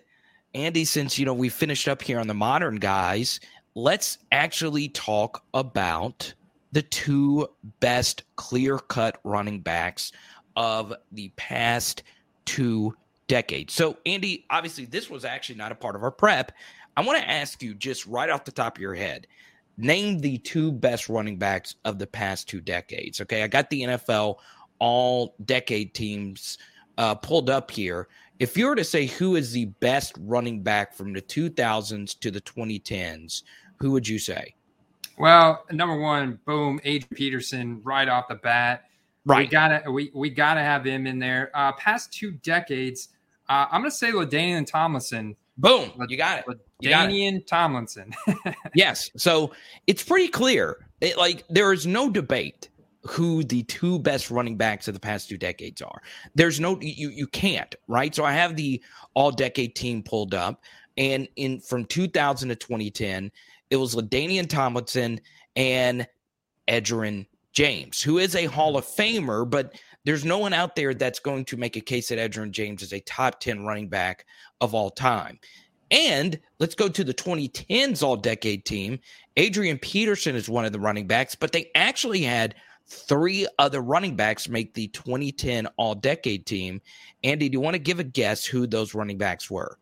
[0.55, 3.41] Andy, since you know we finished up here on the modern guys,
[3.75, 6.33] let's actually talk about
[6.73, 7.49] the two
[7.81, 10.13] best clear cut running backs
[10.57, 12.03] of the past
[12.45, 12.95] two
[13.29, 13.73] decades.
[13.75, 16.53] So, Andy, obviously, this was actually not a part of our prep.
[16.97, 19.27] I want to ask you just right off the top of your head
[19.81, 23.21] name the two best running backs of the past two decades.
[23.21, 23.43] Okay.
[23.43, 24.37] I got the NFL
[24.79, 26.59] all decade teams
[26.99, 28.09] uh, pulled up here.
[28.41, 32.31] If you were to say who is the best running back from the 2000s to
[32.31, 33.43] the 2010s,
[33.79, 34.55] who would you say?
[35.19, 38.85] Well, number one, boom, Adrian Peterson right off the bat.
[39.27, 39.47] Right.
[39.47, 41.51] We gotta we, we gotta have him in there.
[41.55, 43.11] Uh past two decades,
[43.51, 45.37] uh, I'm going to say LaDainian Tomlinson.
[45.59, 45.91] Boom.
[46.09, 46.61] You got it.
[46.83, 48.15] LaDainian Tomlinson.
[48.75, 49.11] yes.
[49.17, 49.53] So
[49.89, 50.87] it's pretty clear.
[51.01, 52.70] It, like there is no debate
[53.03, 56.03] who the two best running backs of the past two decades are.
[56.35, 58.15] There's no you you can't, right?
[58.15, 58.83] So I have the
[59.15, 60.63] all decade team pulled up
[60.97, 63.31] and in from 2000 to 2010,
[63.71, 65.21] it was LaDainian Tomlinson
[65.57, 66.07] and
[66.69, 69.75] Edgerrin James, who is a Hall of Famer, but
[70.05, 72.93] there's no one out there that's going to make a case that Edgerrin James is
[72.93, 74.27] a top 10 running back
[74.61, 75.39] of all time.
[75.91, 79.01] And let's go to the 2010s all decade team.
[79.37, 82.55] Adrian Peterson is one of the running backs, but they actually had
[82.91, 86.83] three other running backs make the 2010 all decade team.
[87.23, 89.79] Andy, do you want to give a guess who those running backs were?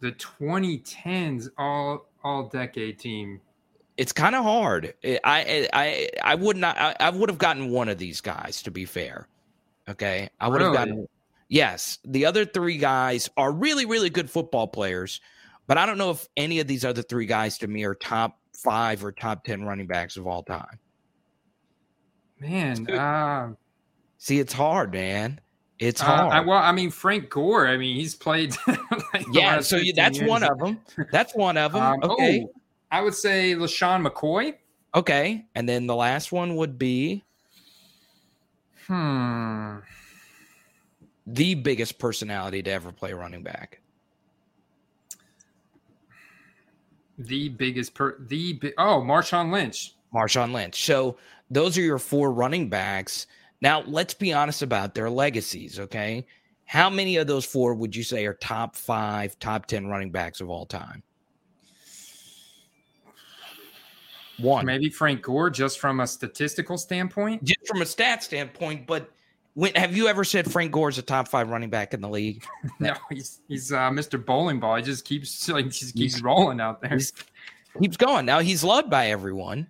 [0.00, 3.40] The 2010s all all decade team.
[3.96, 4.94] It's kind of hard.
[5.04, 6.76] I I I would not.
[6.78, 8.62] I, I, would have gotten one of these guys.
[8.62, 9.28] To be fair,
[9.88, 10.76] okay, I would really?
[10.76, 11.08] have gotten.
[11.48, 15.20] Yes, the other three guys are really really good football players,
[15.66, 18.38] but I don't know if any of these other three guys to me are top
[18.54, 20.78] five or top ten running backs of all time.
[22.40, 23.52] Man, uh,
[24.18, 25.40] see, it's hard, man.
[25.78, 26.32] It's hard.
[26.32, 27.66] Uh, I, well, I mean, Frank Gore.
[27.66, 28.54] I mean, he's played.
[28.66, 30.28] like yeah, so you, that's years.
[30.28, 30.80] one of them.
[31.10, 31.82] That's one of them.
[31.82, 32.44] Um, okay.
[32.46, 32.60] Oh,
[32.90, 34.54] I would say LeSean McCoy.
[34.94, 37.24] Okay, and then the last one would be.
[38.86, 39.78] Hmm.
[41.26, 43.80] The biggest personality to ever play running back.
[47.16, 49.94] The biggest per the oh Marshawn Lynch.
[50.14, 50.84] Marshawn Lynch.
[50.84, 51.16] So
[51.50, 53.26] those are your four running backs.
[53.60, 56.26] Now, let's be honest about their legacies, okay?
[56.64, 60.40] How many of those four would you say are top five, top 10 running backs
[60.40, 61.02] of all time?
[64.38, 64.64] One.
[64.64, 67.44] Maybe Frank Gore, just from a statistical standpoint?
[67.44, 69.10] Just from a stat standpoint, but
[69.54, 72.08] when, have you ever said Frank Gore is a top five running back in the
[72.08, 72.44] league?
[72.78, 74.24] no, he's he's uh, Mr.
[74.24, 74.76] Bowling Ball.
[74.76, 76.98] He just keeps like just keeps he's, rolling out there.
[77.80, 78.26] Keeps going.
[78.26, 79.66] Now he's loved by everyone.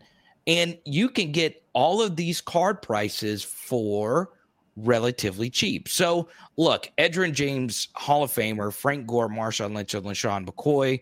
[0.47, 4.31] And you can get all of these card prices for
[4.77, 5.89] relatively cheap.
[5.89, 11.01] So, look, Edgerrin James, Hall of Famer, Frank Gore, Marshawn Lynch, and LeSean McCoy.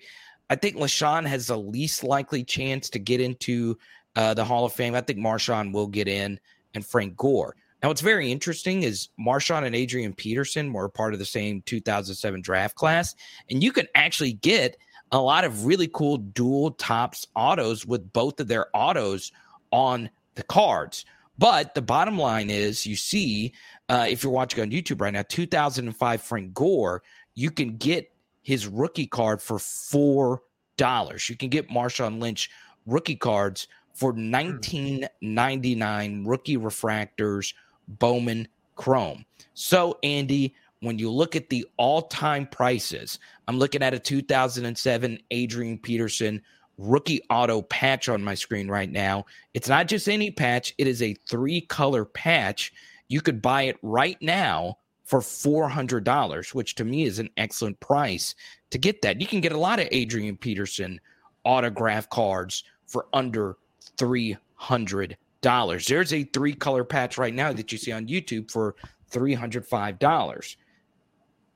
[0.50, 3.78] I think LeSean has the least likely chance to get into
[4.16, 4.94] uh, the Hall of Fame.
[4.94, 6.40] I think Marshawn will get in,
[6.74, 7.54] and Frank Gore.
[7.82, 12.40] Now, what's very interesting is Marshawn and Adrian Peterson were part of the same 2007
[12.42, 13.14] draft class,
[13.50, 14.76] and you can actually get
[15.12, 19.32] a lot of really cool dual Topps autos with both of their autos
[19.70, 21.04] on the cards.
[21.38, 23.52] But the bottom line is, you see,
[23.88, 27.02] uh, if you're watching on YouTube right now, 2005 Frank Gore,
[27.34, 30.42] you can get his rookie card for four
[30.76, 31.28] dollars.
[31.28, 32.50] You can get Marshawn Lynch
[32.86, 37.52] rookie cards for 19.99 rookie refractors
[37.86, 39.26] Bowman Chrome.
[39.54, 45.78] So, Andy, when you look at the all-time prices, I'm looking at a 2007 Adrian
[45.78, 46.42] Peterson
[46.78, 49.26] rookie auto patch on my screen right now.
[49.54, 52.72] It's not just any patch, it is a three-color patch.
[53.08, 58.34] You could buy it right now for $400, which to me is an excellent price
[58.70, 59.20] to get that.
[59.20, 61.00] You can get a lot of Adrian Peterson
[61.44, 63.56] autograph cards for under
[63.96, 65.16] $300.
[65.86, 68.76] There's a three color patch right now that you see on YouTube for
[69.10, 70.56] $305.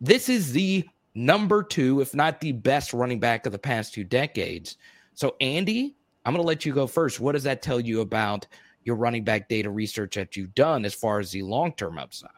[0.03, 0.84] This is the
[1.14, 4.76] number two, if not the best running back of the past two decades.
[5.14, 5.94] So, Andy,
[6.24, 7.20] I'm going to let you go first.
[7.20, 8.48] What does that tell you about
[8.82, 12.30] your running back data research that you've done as far as the long term upside?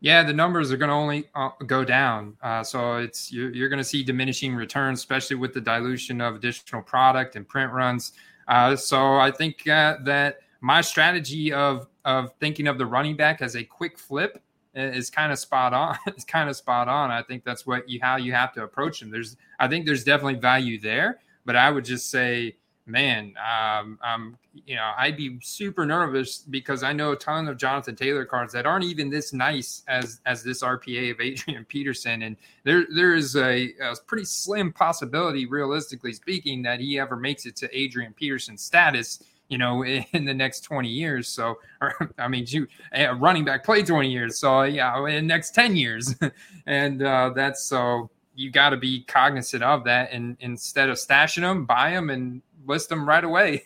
[0.00, 2.34] Yeah, the numbers are going to only uh, go down.
[2.42, 6.36] Uh, so it's you're, you're going to see diminishing returns, especially with the dilution of
[6.36, 8.12] additional product and print runs.
[8.48, 13.42] Uh, so I think uh, that my strategy of of thinking of the running back
[13.42, 14.42] as a quick flip
[14.74, 15.96] is kind of spot on.
[16.06, 17.10] it's kind of spot on.
[17.10, 19.10] I think that's what you how you have to approach them.
[19.10, 22.56] There's I think there's definitely value there, but I would just say,
[22.86, 27.56] man, um, um, you know, I'd be super nervous because I know a ton of
[27.56, 32.22] Jonathan Taylor cards that aren't even this nice as as this RPA of Adrian Peterson,
[32.22, 37.46] and there there is a, a pretty slim possibility, realistically speaking, that he ever makes
[37.46, 41.28] it to Adrian Peterson status you know, in the next 20 years.
[41.28, 44.38] So, or, I mean, you a running back played 20 years.
[44.38, 46.14] So, yeah, in the next 10 years.
[46.66, 50.10] and uh, that's so you got to be cognizant of that.
[50.10, 53.64] And instead of stashing them, buy them and list them right away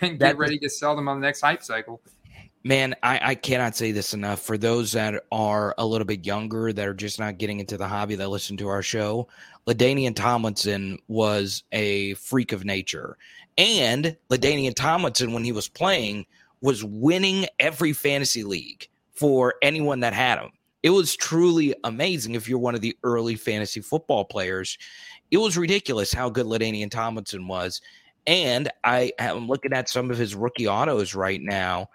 [0.00, 2.00] and get ready to sell them on the next hype cycle.
[2.64, 4.40] Man, I, I cannot say this enough.
[4.40, 7.86] For those that are a little bit younger, that are just not getting into the
[7.86, 9.28] hobby, that listen to our show,
[9.66, 13.16] LaDainian Tomlinson was a freak of nature.
[13.56, 16.26] And LaDainian Tomlinson, when he was playing,
[16.60, 20.50] was winning every fantasy league for anyone that had him.
[20.82, 24.78] It was truly amazing if you're one of the early fantasy football players.
[25.30, 27.80] It was ridiculous how good LaDainian Tomlinson was.
[28.26, 31.88] And I am looking at some of his rookie autos right now.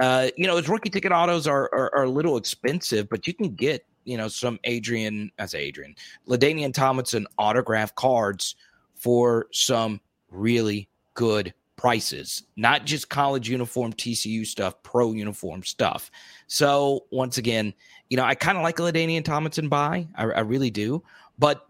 [0.00, 3.34] Uh, you know, his rookie ticket autos are, are, are a little expensive, but you
[3.34, 5.94] can get you know some Adrian, I say Adrian,
[6.26, 8.56] LaDainian Tomlinson autograph cards
[8.94, 16.10] for some really good prices, not just college uniform TCU stuff, pro uniform stuff.
[16.46, 17.72] So once again,
[18.10, 20.06] you know, I kind of like a LaDainian Tomlinson buy.
[20.14, 21.02] I, I, really do.
[21.38, 21.66] But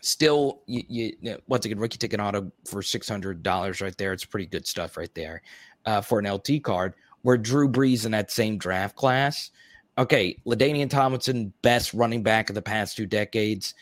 [0.00, 0.82] still, you,
[1.20, 4.12] you, once again, rookie ticket auto for $600 right there.
[4.12, 5.42] It's pretty good stuff right there
[5.86, 6.94] uh, for an LT card.
[7.24, 9.50] Where Drew Brees in that same draft class.
[9.96, 13.74] Okay, LaDainian Tomlinson, best running back of the past two decades.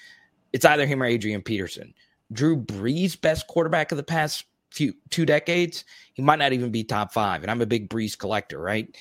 [0.53, 1.93] It's either him or Adrian Peterson.
[2.33, 5.85] Drew Brees, best quarterback of the past few two decades,
[6.15, 7.43] he might not even be top five.
[7.43, 8.97] And I'm a big Brees collector, right?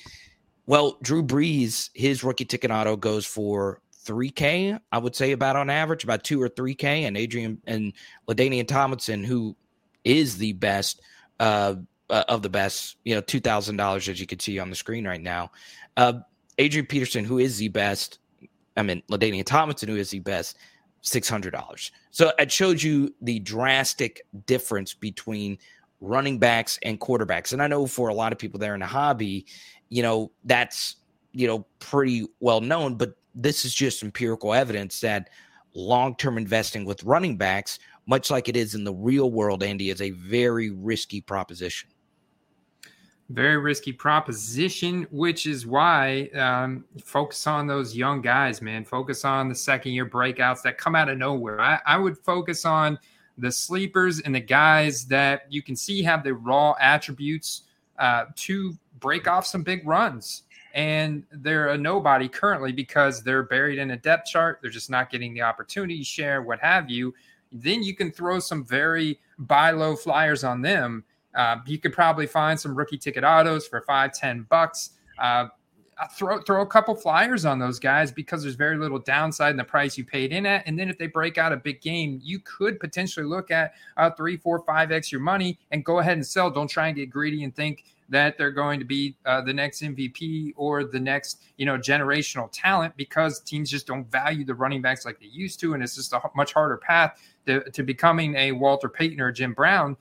[0.66, 5.70] Well, Drew Brees, his rookie ticket auto goes for 3K, I would say about on
[5.70, 7.06] average, about two or 3K.
[7.06, 7.92] And Adrian and
[8.28, 9.56] LaDainian Tomlinson, who
[10.04, 11.00] is the best
[11.40, 11.76] uh,
[12.12, 15.20] uh, of the best, you know, $2,000 as you can see on the screen right
[15.20, 15.50] now.
[15.96, 16.12] Uh,
[16.58, 18.18] Adrian Peterson, who is the best,
[18.76, 20.58] I mean, LaDainian Tomlinson, who is the best,
[21.02, 21.90] $600.
[22.10, 25.58] So it shows you the drastic difference between
[26.00, 27.54] running backs and quarterbacks.
[27.54, 29.46] And I know for a lot of people there in the hobby,
[29.88, 30.96] you know, that's,
[31.32, 35.30] you know, pretty well known, but this is just empirical evidence that
[35.74, 39.88] long term investing with running backs, much like it is in the real world, Andy,
[39.88, 41.88] is a very risky proposition.
[43.32, 48.84] Very risky proposition, which is why um, focus on those young guys, man.
[48.84, 51.58] Focus on the second year breakouts that come out of nowhere.
[51.58, 52.98] I, I would focus on
[53.38, 57.62] the sleepers and the guys that you can see have the raw attributes
[57.98, 60.42] uh, to break off some big runs.
[60.74, 64.58] And they're a nobody currently because they're buried in a depth chart.
[64.60, 67.14] They're just not getting the opportunity share, what have you.
[67.50, 71.04] Then you can throw some very buy low flyers on them
[71.34, 74.90] uh, you could probably find some rookie ticket autos for five, ten bucks.
[75.18, 75.46] Uh,
[76.16, 79.64] throw throw a couple flyers on those guys because there's very little downside in the
[79.64, 80.62] price you paid in at.
[80.66, 84.10] And then if they break out a big game, you could potentially look at uh,
[84.10, 86.50] three, four, five x your money and go ahead and sell.
[86.50, 89.82] Don't try and get greedy and think that they're going to be uh, the next
[89.82, 94.82] MVP or the next you know generational talent because teams just don't value the running
[94.82, 98.34] backs like they used to, and it's just a much harder path to, to becoming
[98.36, 99.96] a Walter Payton or Jim Brown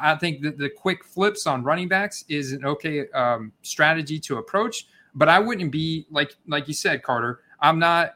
[0.00, 4.38] I think that the quick flips on running backs is an okay um, strategy to
[4.38, 7.40] approach, but I wouldn't be like like you said, Carter.
[7.60, 8.14] I'm not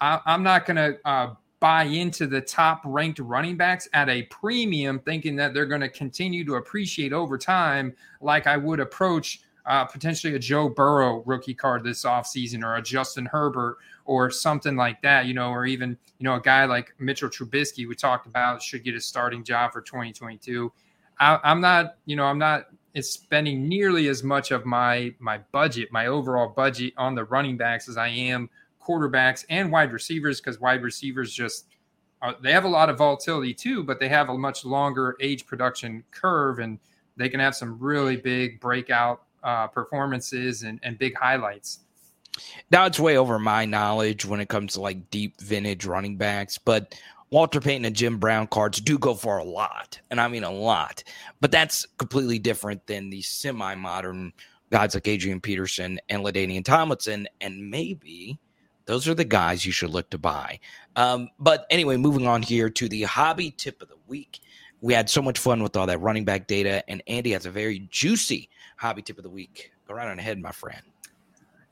[0.00, 4.24] I, am not going to uh, buy into the top ranked running backs at a
[4.24, 9.42] premium, thinking that they're going to continue to appreciate over time, like I would approach
[9.64, 14.74] uh, potentially a Joe Burrow rookie card this offseason or a Justin Herbert or something
[14.74, 18.26] like that, you know, or even, you know, a guy like Mitchell Trubisky we talked
[18.26, 20.72] about should get a starting job for 2022.
[21.18, 22.66] I, I'm not, you know, I'm not
[23.00, 27.88] spending nearly as much of my my budget, my overall budget on the running backs
[27.88, 28.50] as I am
[28.84, 31.66] quarterbacks and wide receivers because wide receivers just
[32.20, 35.46] uh, they have a lot of volatility too, but they have a much longer age
[35.46, 36.78] production curve and
[37.16, 41.80] they can have some really big breakout uh, performances and, and big highlights.
[42.70, 46.58] Now it's way over my knowledge when it comes to like deep vintage running backs,
[46.58, 46.94] but
[47.32, 50.50] Walter Payton and Jim Brown cards do go for a lot, and I mean a
[50.50, 51.02] lot.
[51.40, 54.34] But that's completely different than the semi-modern
[54.70, 58.38] guys like Adrian Peterson and LaDainian Tomlinson, and maybe
[58.84, 60.60] those are the guys you should look to buy.
[60.94, 64.40] Um, but anyway, moving on here to the hobby tip of the week.
[64.82, 67.50] We had so much fun with all that running back data, and Andy has a
[67.50, 69.72] very juicy hobby tip of the week.
[69.88, 70.82] Go right on ahead, my friend.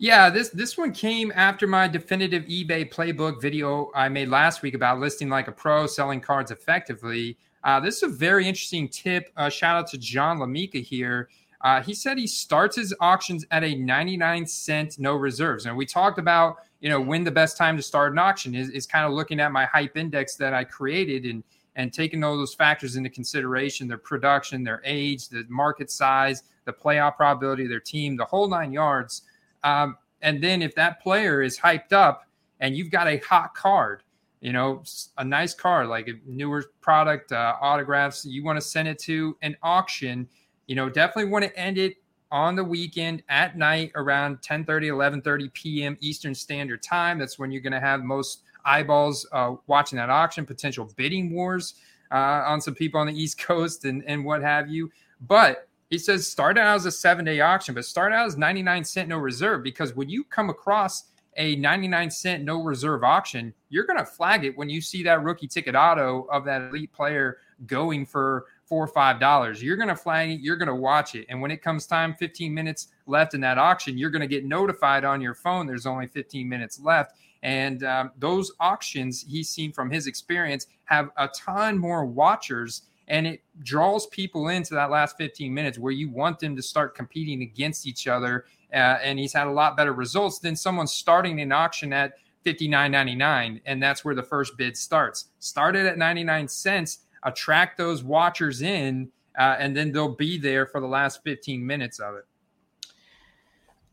[0.03, 4.73] Yeah, this this one came after my definitive eBay playbook video I made last week
[4.73, 7.37] about listing like a pro, selling cards effectively.
[7.65, 9.31] Uh, this is a very interesting tip.
[9.37, 11.29] Uh, shout out to John Lamika here.
[11.61, 15.67] Uh, he said he starts his auctions at a 99 cent no reserves.
[15.67, 18.71] And we talked about, you know, when the best time to start an auction is,
[18.71, 21.45] is kind of looking at my hype index that I created and
[21.77, 26.73] and taking all those factors into consideration, their production, their age, the market size, the
[26.73, 29.25] playoff probability their team, the whole nine yards.
[29.65, 32.27] Um, and then if that player is hyped up
[32.61, 34.03] and you've got a hot card,
[34.41, 34.83] you know,
[35.19, 39.37] a nice card like a newer product, uh, autographs, you want to send it to
[39.43, 40.29] an auction,
[40.67, 41.97] you know, definitely want to end it
[42.33, 45.97] on the weekend at night around 10 30, 11 30 p.m.
[46.01, 47.19] Eastern Standard Time.
[47.19, 51.75] That's when you're going to have most eyeballs uh, watching that auction, potential bidding wars
[52.13, 54.91] uh, on some people on the East Coast and, and what have you.
[55.27, 58.85] But he says start out as a seven day auction, but start out as 99
[58.85, 61.05] cent no reserve because when you come across
[61.37, 65.23] a 99 cent no reserve auction, you're going to flag it when you see that
[65.23, 69.63] rookie ticket auto of that elite player going for four or five dollars.
[69.63, 71.27] You're gonna flag it, you're gonna watch it.
[71.29, 75.05] And when it comes time, 15 minutes left in that auction, you're gonna get notified
[75.05, 77.17] on your phone there's only 15 minutes left.
[77.43, 83.27] And um, those auctions he's seen from his experience have a ton more watchers and
[83.27, 87.43] it draws people into that last 15 minutes where you want them to start competing
[87.43, 88.47] against each other.
[88.73, 92.15] Uh, and he's had a lot better results than someone starting an auction at
[92.47, 95.27] 59.99 and that's where the first bid starts.
[95.41, 100.81] Started at 99 cents, attract those watchers in uh, and then they'll be there for
[100.81, 102.25] the last 15 minutes of it.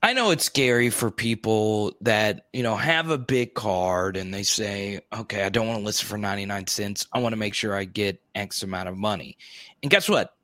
[0.04, 4.44] I know it's scary for people that, you know, have a big card and they
[4.44, 7.08] say, okay, I don't want to listen for 99 cents.
[7.14, 9.38] I want to make sure I get X amount of money.
[9.82, 10.36] And guess what?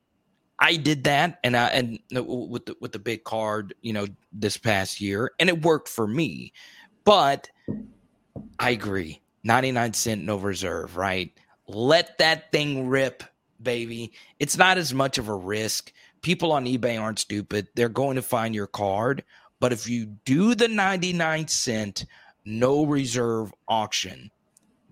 [0.58, 4.56] I did that and I, and with the, with the big card, you know, this
[4.56, 6.52] past year and it worked for me.
[7.04, 7.48] But
[8.58, 9.20] I agree.
[9.44, 11.32] 99 cent no reserve, right?
[11.68, 13.22] Let that thing rip,
[13.62, 14.12] baby.
[14.40, 15.92] It's not as much of a risk.
[16.22, 17.68] People on eBay aren't stupid.
[17.74, 19.22] They're going to find your card.
[19.64, 22.04] But if you do the 99 cent
[22.44, 24.30] no reserve auction,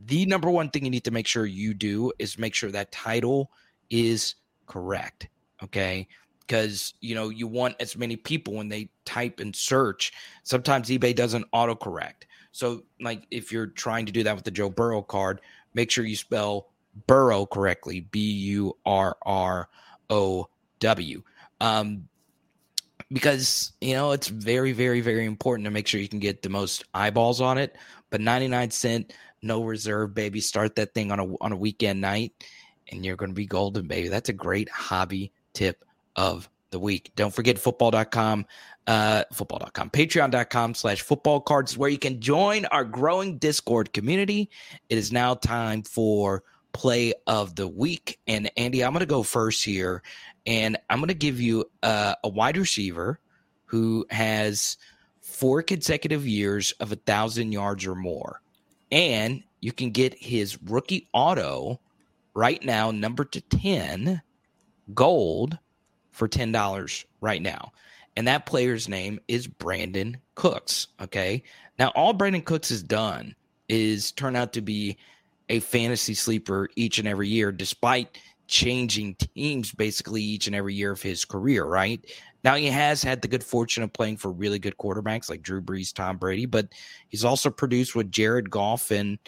[0.07, 2.91] the number one thing you need to make sure you do is make sure that
[2.91, 3.51] title
[3.91, 5.29] is correct.
[5.63, 6.09] Okay.
[6.41, 10.11] Because, you know, you want as many people when they type and search.
[10.43, 12.23] Sometimes eBay doesn't autocorrect.
[12.53, 15.43] So, like, if you're trying to do that with the Joe Burrow card,
[15.75, 16.71] make sure you spell
[17.07, 19.69] Burrow correctly B U R R
[20.09, 20.49] O
[20.81, 21.23] W.
[21.61, 22.09] Um,
[23.13, 26.49] because, you know, it's very, very, very important to make sure you can get the
[26.49, 27.77] most eyeballs on it.
[28.11, 30.41] But 99 cent, no reserve, baby.
[30.41, 32.33] Start that thing on a, on a weekend night
[32.93, 34.09] and you're going to be golden, baby.
[34.09, 35.85] That's a great hobby tip
[36.15, 37.13] of the week.
[37.17, 38.47] Don't forget football.com,
[38.87, 44.51] uh, football.com, patreon.com slash football cards, where you can join our growing Discord community.
[44.89, 48.19] It is now time for play of the week.
[48.27, 50.03] And Andy, I'm going to go first here,
[50.47, 53.21] and I'm going to give you uh, a wide receiver
[53.67, 54.77] who has
[55.21, 58.41] four consecutive years of a thousand yards or more.
[58.91, 61.81] And you can get his rookie auto
[62.35, 64.21] right now, number to 10,
[64.95, 65.59] gold
[66.11, 67.73] for $10 right now.
[68.17, 70.89] And that player's name is Brandin Cooks.
[71.01, 71.43] Okay.
[71.79, 73.35] Now, all Brandin Cooks has done
[73.69, 74.99] is turn out to be
[75.49, 78.19] a fantasy sleeper each and every year, despite
[78.53, 82.05] changing teams basically each and every year of his career, right?
[82.45, 85.63] Now, he has had the good fortune of playing for really good quarterbacks like Drew
[85.63, 86.69] Brees, Tom Brady, but
[87.09, 89.19] he's also produced with Jared Goff and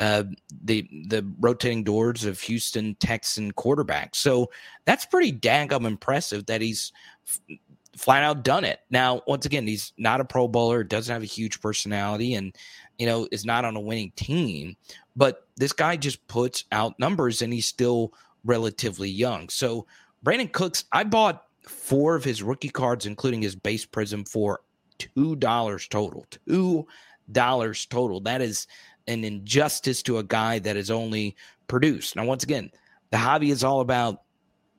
[0.00, 0.24] uh,
[0.64, 4.16] the the rotating doors of Houston Texan quarterbacks.
[4.16, 4.50] So
[4.84, 6.92] that's pretty daggum impressive that he's
[7.26, 7.58] f-
[7.96, 8.80] flat out done it.
[8.90, 12.54] Now, once again, he's not a Pro Bowler, doesn't have a huge personality, and
[12.98, 14.76] you know is not on a winning team.
[15.16, 18.12] But this guy just puts out numbers, and he's still
[18.44, 19.48] relatively young.
[19.48, 19.86] So
[20.24, 24.60] Brandin Cooks, I bought four of his rookie cards, including his base prizm, for
[24.98, 26.26] two dollars total.
[26.46, 26.86] Two
[27.32, 28.20] dollars total.
[28.20, 28.66] That is
[29.08, 31.36] an injustice to a guy that is only
[31.68, 32.16] produced.
[32.16, 32.70] Now, once again,
[33.10, 34.22] the hobby is all about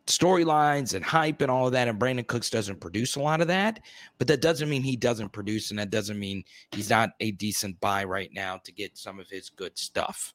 [0.05, 1.87] storylines and hype and all of that.
[1.87, 3.79] And Brandin Cooks doesn't produce a lot of that,
[4.19, 7.79] but that doesn't mean he doesn't produce, and that doesn't mean he's not a decent
[7.79, 10.34] buy right now to get some of his good stuff.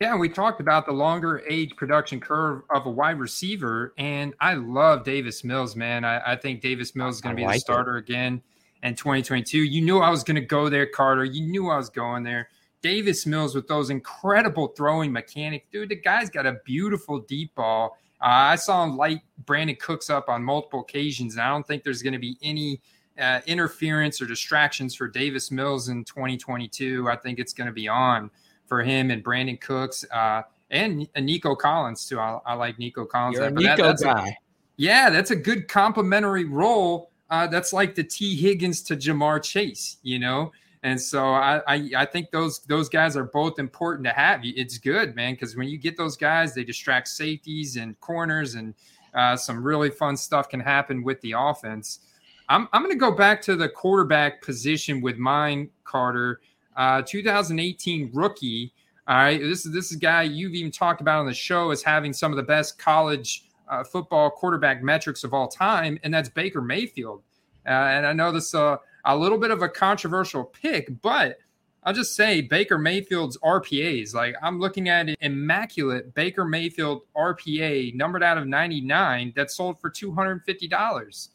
[0.00, 4.54] Yeah, we talked about the longer age production curve of a wide receiver, and I
[4.54, 6.04] love Davis Mills, man.
[6.04, 8.04] I, I think Davis Mills is going to be like the starter it.
[8.04, 8.40] again
[8.84, 9.58] in 2022.
[9.58, 11.24] You knew I was going to go there, Carter.
[11.24, 12.48] You knew I was going there.
[12.80, 15.66] Davis Mills with those incredible throwing mechanics.
[15.72, 17.98] Dude, the guy's got a beautiful deep ball.
[18.20, 21.82] Uh, I saw him light Brandin Cooks up on multiple occasions, and I don't think
[21.82, 22.80] there's going to be any
[23.18, 27.08] uh, interference or distractions for Davis Mills in 2022.
[27.10, 28.30] I think it's going to be on
[28.68, 32.20] for him and Brandin Cooks uh, and, and Nico Collins too.
[32.20, 33.38] I, I like Nico Collins.
[33.38, 34.28] You're a Nico that, guy.
[34.28, 34.32] A,
[34.76, 37.10] yeah, that's a good complementary role.
[37.30, 40.52] Uh, that's like the Tee Higgins to Ja'Marr Chase, you know.
[40.82, 44.40] And so I, I, I think those those guys are both important to have.
[44.44, 48.74] It's good, man, because when you get those guys, they distract safeties and corners, and
[49.12, 52.00] uh, some really fun stuff can happen with the offense.
[52.48, 56.40] I'm I'm going to go back to the quarterback position with mine, Carter.
[56.78, 58.72] Uh, 2018 rookie.
[59.08, 61.72] All right, this is this is a guy you've even talked about on the show
[61.72, 66.14] as having some of the best college uh, football quarterback metrics of all time, and
[66.14, 67.22] that's Baker Mayfield.
[67.66, 71.38] Uh, and I know this uh, a little bit of a controversial pick, but
[71.82, 74.14] I'll just say Baker Mayfield's RPAs.
[74.14, 79.80] Like I'm looking at an immaculate Baker Mayfield RPA numbered out of 99 that sold
[79.80, 81.28] for $250.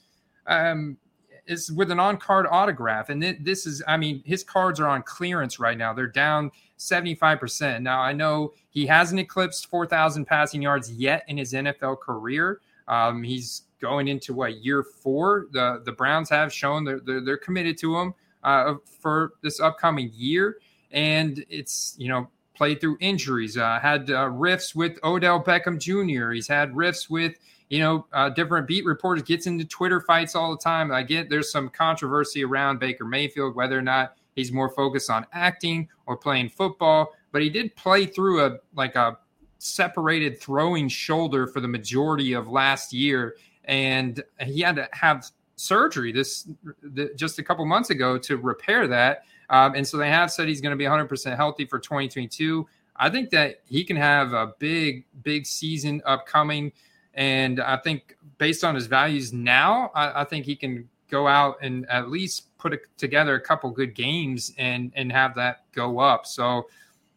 [0.47, 0.97] Um,
[1.45, 3.09] is with an on card autograph.
[3.09, 5.93] And th- this is, I mean, his cards are on clearance right now.
[5.93, 7.81] They're down 75%.
[7.81, 12.61] Now, I know he hasn't eclipsed 4,000 passing yards yet in his NFL career.
[12.87, 15.47] Um, he's going into what year four.
[15.51, 18.13] The the Browns have shown they're, they're, they're committed to him
[18.43, 20.57] uh, for this upcoming year.
[20.91, 26.31] And it's, you know, played through injuries, uh, had uh, rifts with Odell Beckham Jr.,
[26.31, 27.35] he's had rifts with,
[27.73, 30.91] you know, uh, different beat reporters, gets into Twitter fights all the time.
[30.91, 35.25] I get there's some controversy around Baker Mayfield, whether or not he's more focused on
[35.33, 39.17] acting or playing football, but he did play through a like a
[39.57, 46.11] separated throwing shoulder for the majority of last year and he had to have surgery
[46.11, 46.47] this
[46.83, 49.23] the, just a couple months ago to repair that.
[49.49, 52.67] Um, and so they have said he's going to be 100% healthy for 2022.
[52.97, 56.71] I think that he can have a big, big season upcoming.
[57.13, 61.57] And I think based on his values now, I, I think he can go out
[61.61, 65.99] and at least put a, together a couple good games and and have that go
[65.99, 66.25] up.
[66.25, 66.67] So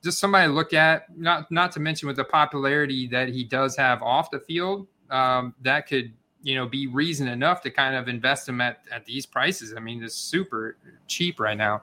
[0.02, 1.16] just somebody to look at.
[1.16, 5.54] Not not to mention with the popularity that he does have off the field, um,
[5.62, 9.26] that could you know be reason enough to kind of invest them at at these
[9.26, 9.74] prices.
[9.76, 10.76] I mean, it's super
[11.06, 11.82] cheap right now.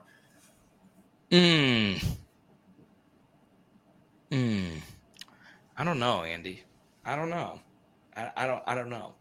[1.32, 1.96] Hmm.
[4.32, 4.78] Hmm.
[5.76, 6.64] I don't know, Andy.
[7.06, 7.60] I don't know.
[8.16, 8.64] I, I don't.
[8.68, 9.14] I don't know.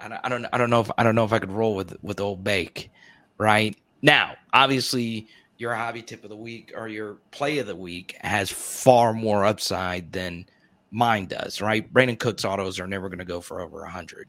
[0.00, 0.46] I don't, I don't.
[0.52, 2.90] I don't know if I don't know if I could roll with with old Bake.
[3.38, 5.28] Right now, obviously,
[5.58, 9.44] your hobby tip of the week or your play of the week has far more
[9.44, 10.46] upside than
[10.90, 11.60] mine does.
[11.60, 11.92] Right?
[11.92, 14.28] Brandin Cooks autos are never going to go for over a hundred.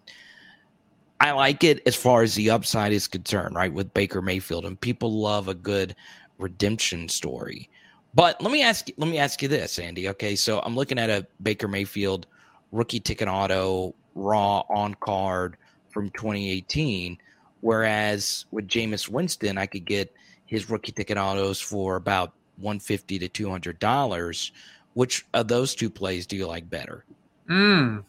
[1.20, 3.72] I like it as far as the upside is concerned, right?
[3.72, 5.96] With Baker Mayfield, and people love a good
[6.38, 7.70] redemption story.
[8.14, 10.10] But let me ask you, let me ask you this, Andy.
[10.10, 12.28] Okay, so I'm looking at a Baker Mayfield
[12.76, 15.58] rookie ticket auto raw on card
[15.90, 17.18] from 2018,
[17.62, 20.14] whereas with Jameis Winston, I could get
[20.46, 24.52] his rookie ticket autos for about 150 to 200 dollars.
[24.94, 27.04] Which of those two plays do you like better?
[27.48, 28.00] Hmm.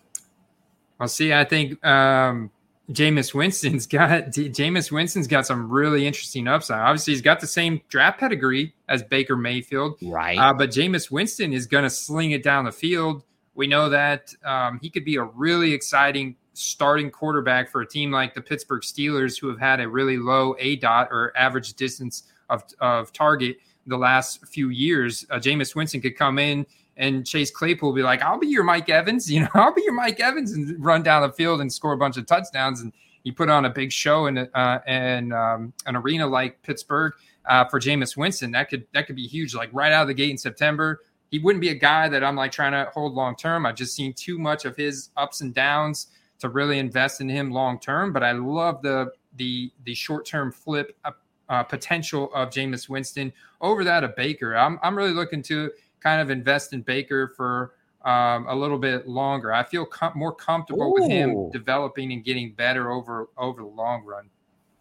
[1.00, 2.50] Well, see, I think um,
[2.90, 6.80] Jameis Winston's got Jameis Winston's got some really interesting upside.
[6.80, 10.38] Obviously, he's got the same draft pedigree as Baker Mayfield, right?
[10.38, 13.24] Uh, but Jameis Winston is going to sling it down the field.
[13.56, 18.10] We know that um, he could be a really exciting starting quarterback for a team
[18.10, 22.24] like the Pittsburgh Steelers, who have had a really low A dot or average distance
[22.48, 25.26] of of target the last few years.
[25.30, 28.88] Uh, Jameis Winston could come in and Chase Claypool be like, I'll be your Mike
[28.88, 31.92] Evans, you know, I'll be your Mike Evans and run down the field and score
[31.92, 32.80] a bunch of touchdowns.
[32.80, 32.92] And
[33.24, 37.12] he put on a big show in, uh, in um, an arena like Pittsburgh
[37.46, 38.52] uh, for Jameis Winston.
[38.52, 39.54] That could that could be huge.
[39.54, 41.00] Like right out of the gate in September,
[41.30, 43.66] he wouldn't be a guy that I'm like trying to hold long term.
[43.66, 46.08] I've just seen too much of his ups and downs
[46.38, 48.12] to really invest in him long term.
[48.12, 51.12] But I love the the the short term flip uh,
[51.48, 54.56] uh, potential of Jameis Winston over that of Baker.
[54.56, 55.70] I'm I'm really looking to
[56.00, 57.74] kind of invest in Baker for
[58.04, 59.52] um, a little bit longer.
[59.52, 60.94] I feel com- more comfortable Ooh.
[60.94, 64.30] with him developing and getting better over over the long run.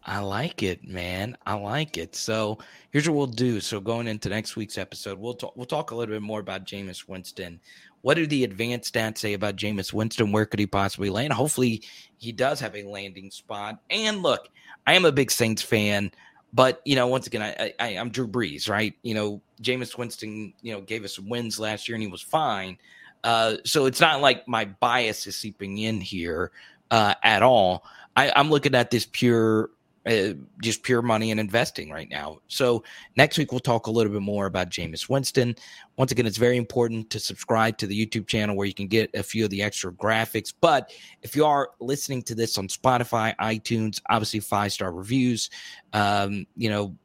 [0.06, 1.36] I like it, man.
[1.44, 2.14] I like it.
[2.14, 2.58] So
[2.92, 3.60] here's what we'll do.
[3.60, 5.56] So going into next week's episode, we'll talk.
[5.56, 7.60] We'll talk a little bit more about Jameis Winston.
[8.02, 10.30] What do the advanced stats say about Jameis Winston?
[10.30, 11.32] Where could he possibly land?
[11.32, 11.82] Hopefully,
[12.18, 13.80] he does have a landing spot.
[13.90, 14.48] And look,
[14.86, 16.12] I am a big Saints fan.
[16.52, 18.94] But you know, once again, I, I am Drew Brees, right?
[19.02, 22.78] You know, Jameis Winston, you know, gave us wins last year and he was fine.
[23.24, 26.52] Uh, so it's not like my bias is seeping in here
[26.92, 27.84] uh, at all.
[28.14, 29.70] I, I'm looking at this pure
[30.06, 32.38] uh, just pure money and investing right now.
[32.48, 32.84] So
[33.16, 35.56] next week we'll talk a little bit more about Jameis Winston.
[35.96, 39.10] Once again, it's very important to subscribe to the YouTube channel where you can get
[39.14, 40.52] a few of the extra graphics.
[40.60, 40.92] But
[41.22, 45.50] if you are listening to this on Spotify, iTunes, obviously five star reviews.
[45.92, 46.96] Um, you know,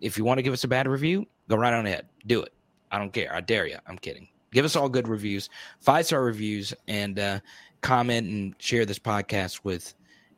[0.00, 2.52] if you want to give us a bad review, go right on ahead, do it.
[2.92, 3.34] I don't care.
[3.34, 3.78] I dare you.
[3.86, 4.28] I'm kidding.
[4.52, 5.50] Give us all good reviews,
[5.80, 7.40] five star reviews, and uh,
[7.80, 9.94] comment and share this podcast with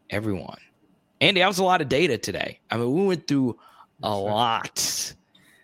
[0.08, 0.56] everyone.
[1.20, 2.60] Andy, that was a lot of data today.
[2.70, 3.58] I mean, we went through
[4.02, 5.14] a lot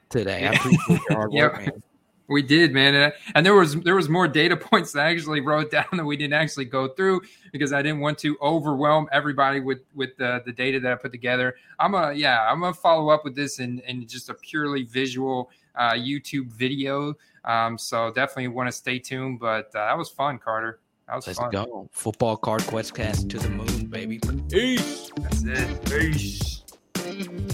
[0.09, 0.46] today.
[0.46, 1.82] I appreciate your hard work, man.
[2.28, 5.70] We did, man, and there was there was more data points that I actually wrote
[5.70, 7.20] down that we didn't actually go through
[7.53, 11.12] because I didn't want to overwhelm everybody with with the, the data that I put
[11.12, 11.57] together.
[11.78, 15.50] I'm a yeah, I'm gonna follow up with this in, in just a purely visual
[15.74, 17.14] uh, YouTube video.
[17.44, 19.38] Um, so definitely want to stay tuned.
[19.38, 20.80] But uh, that was fun, Carter.
[21.13, 21.51] That was Let's fun.
[21.51, 21.89] go.
[21.93, 24.19] Football card quest cast to the moon, baby.
[24.51, 25.13] Peace.
[25.21, 25.85] That's it.
[25.85, 26.63] Peace.